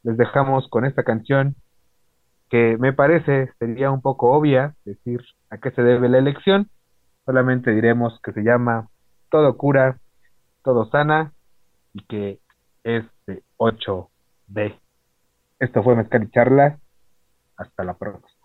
Les 0.03 0.17
dejamos 0.17 0.69
con 0.71 0.87
esta 0.87 1.03
canción 1.03 1.55
que 2.49 2.79
me 2.79 2.95
parece 2.95 3.53
sería 3.59 3.91
un 3.91 4.01
poco 4.01 4.31
obvia 4.31 4.75
decir 4.87 5.21
a 5.51 5.59
qué 5.59 5.71
se 5.73 5.83
debe 5.83 6.09
la 6.09 6.17
elección. 6.17 6.71
Solamente 7.27 7.73
diremos 7.73 8.19
que 8.23 8.33
se 8.33 8.43
llama 8.43 8.89
Todo 9.31 9.55
cura, 9.59 9.99
todo 10.63 10.89
sana 10.91 11.35
y 11.93 12.07
que 12.07 12.41
es 12.85 13.05
de 13.27 13.43
8B. 13.59 14.81
Esto 15.59 15.83
fue 15.83 15.95
Mezcal 15.95 16.23
y 16.23 16.31
Charla. 16.31 16.79
Hasta 17.59 17.85
la 17.85 17.95
próxima. 17.95 18.36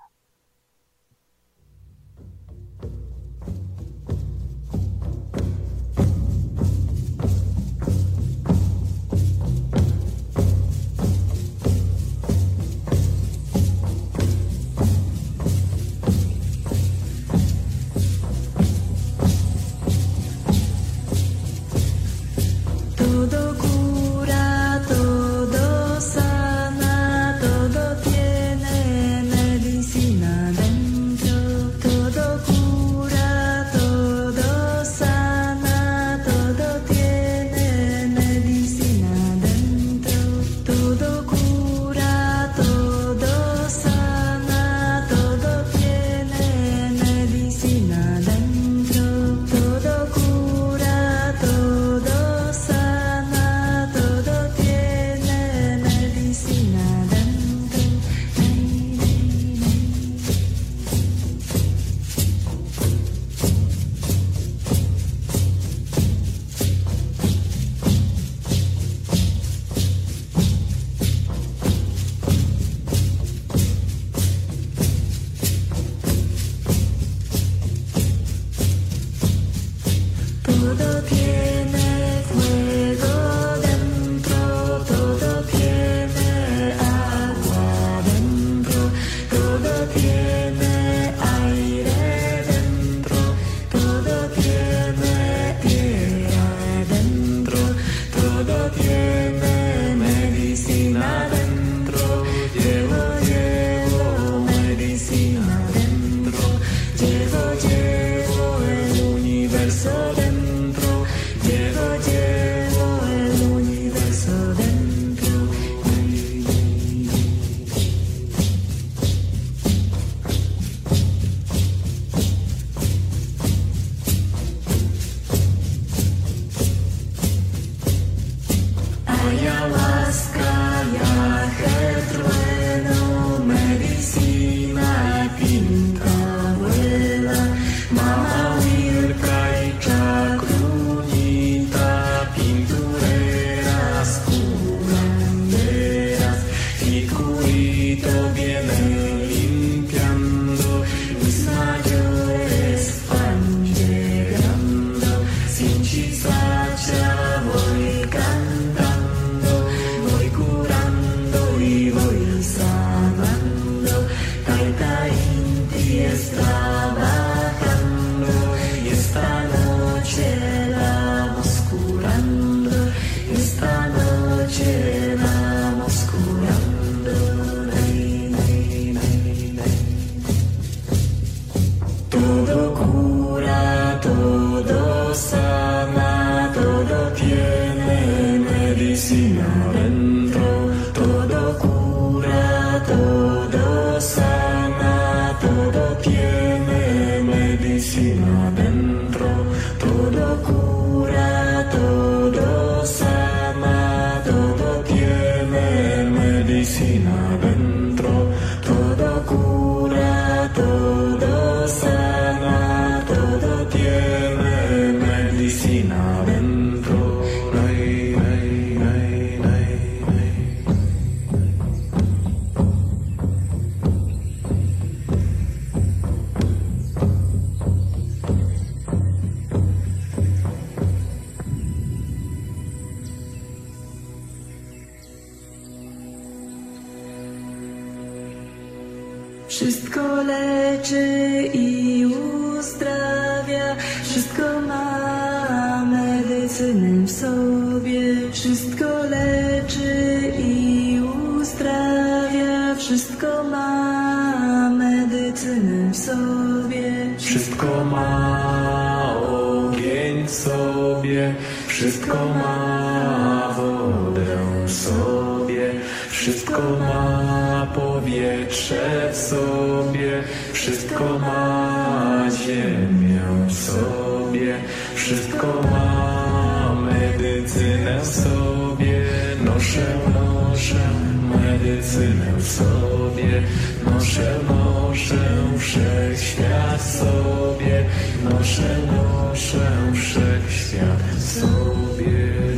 sobie, 265.61 265.79
wszystko 266.09 266.61
ma 266.79 267.67
powietrze 267.75 269.09
w 269.11 269.17
sobie, 269.17 270.23
wszystko 270.53 271.19
ma 271.19 272.25
ziemię 272.45 273.21
w 273.47 273.53
sobie, 273.53 274.55
wszystko 274.95 275.47
ma 275.71 276.75
medycynę 276.75 277.99
w 278.01 278.05
sobie, 278.05 279.05
noszę, 279.45 279.85
noszę 280.13 280.89
medycynę 281.35 282.33
w 282.37 282.47
sobie, 282.47 283.43
noszę, 283.85 284.39
noszę 284.49 285.17
wszechświat 285.57 286.81
w 286.81 286.91
sobie, 286.91 287.85
noszę, 288.23 288.77
noszę 288.87 289.91
wszechświat 289.93 291.01
w 291.17 291.39
sobie. 291.39 292.50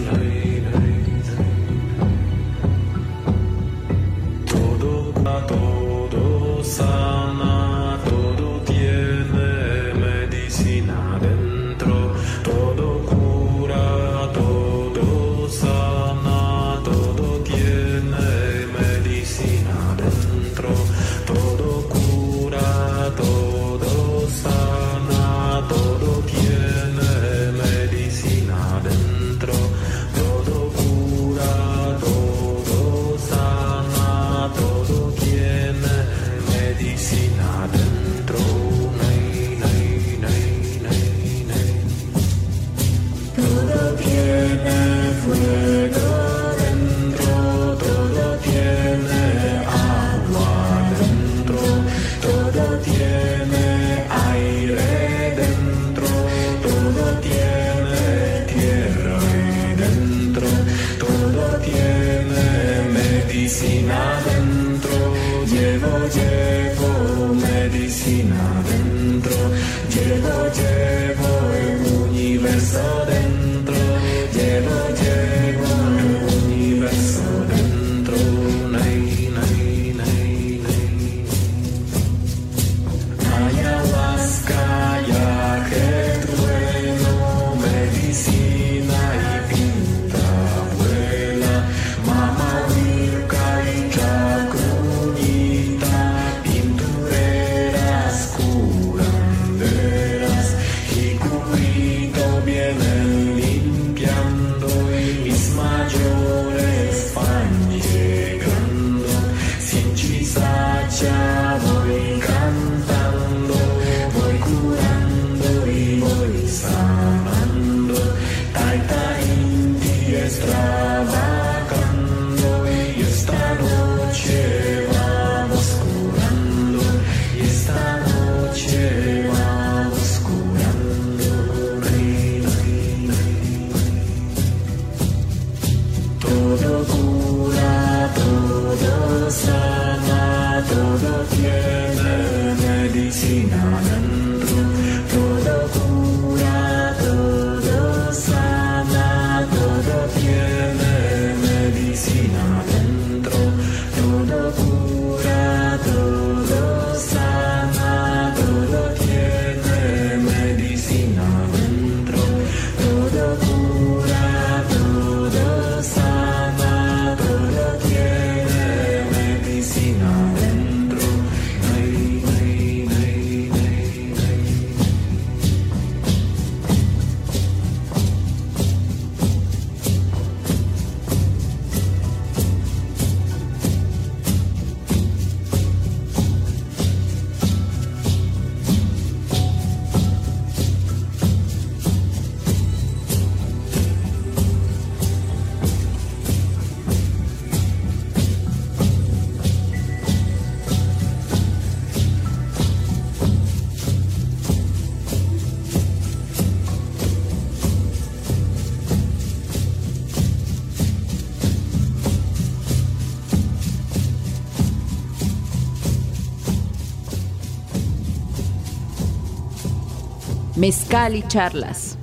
Mezcal 220.64 221.14
y 221.18 221.24
charlas. 221.28 221.98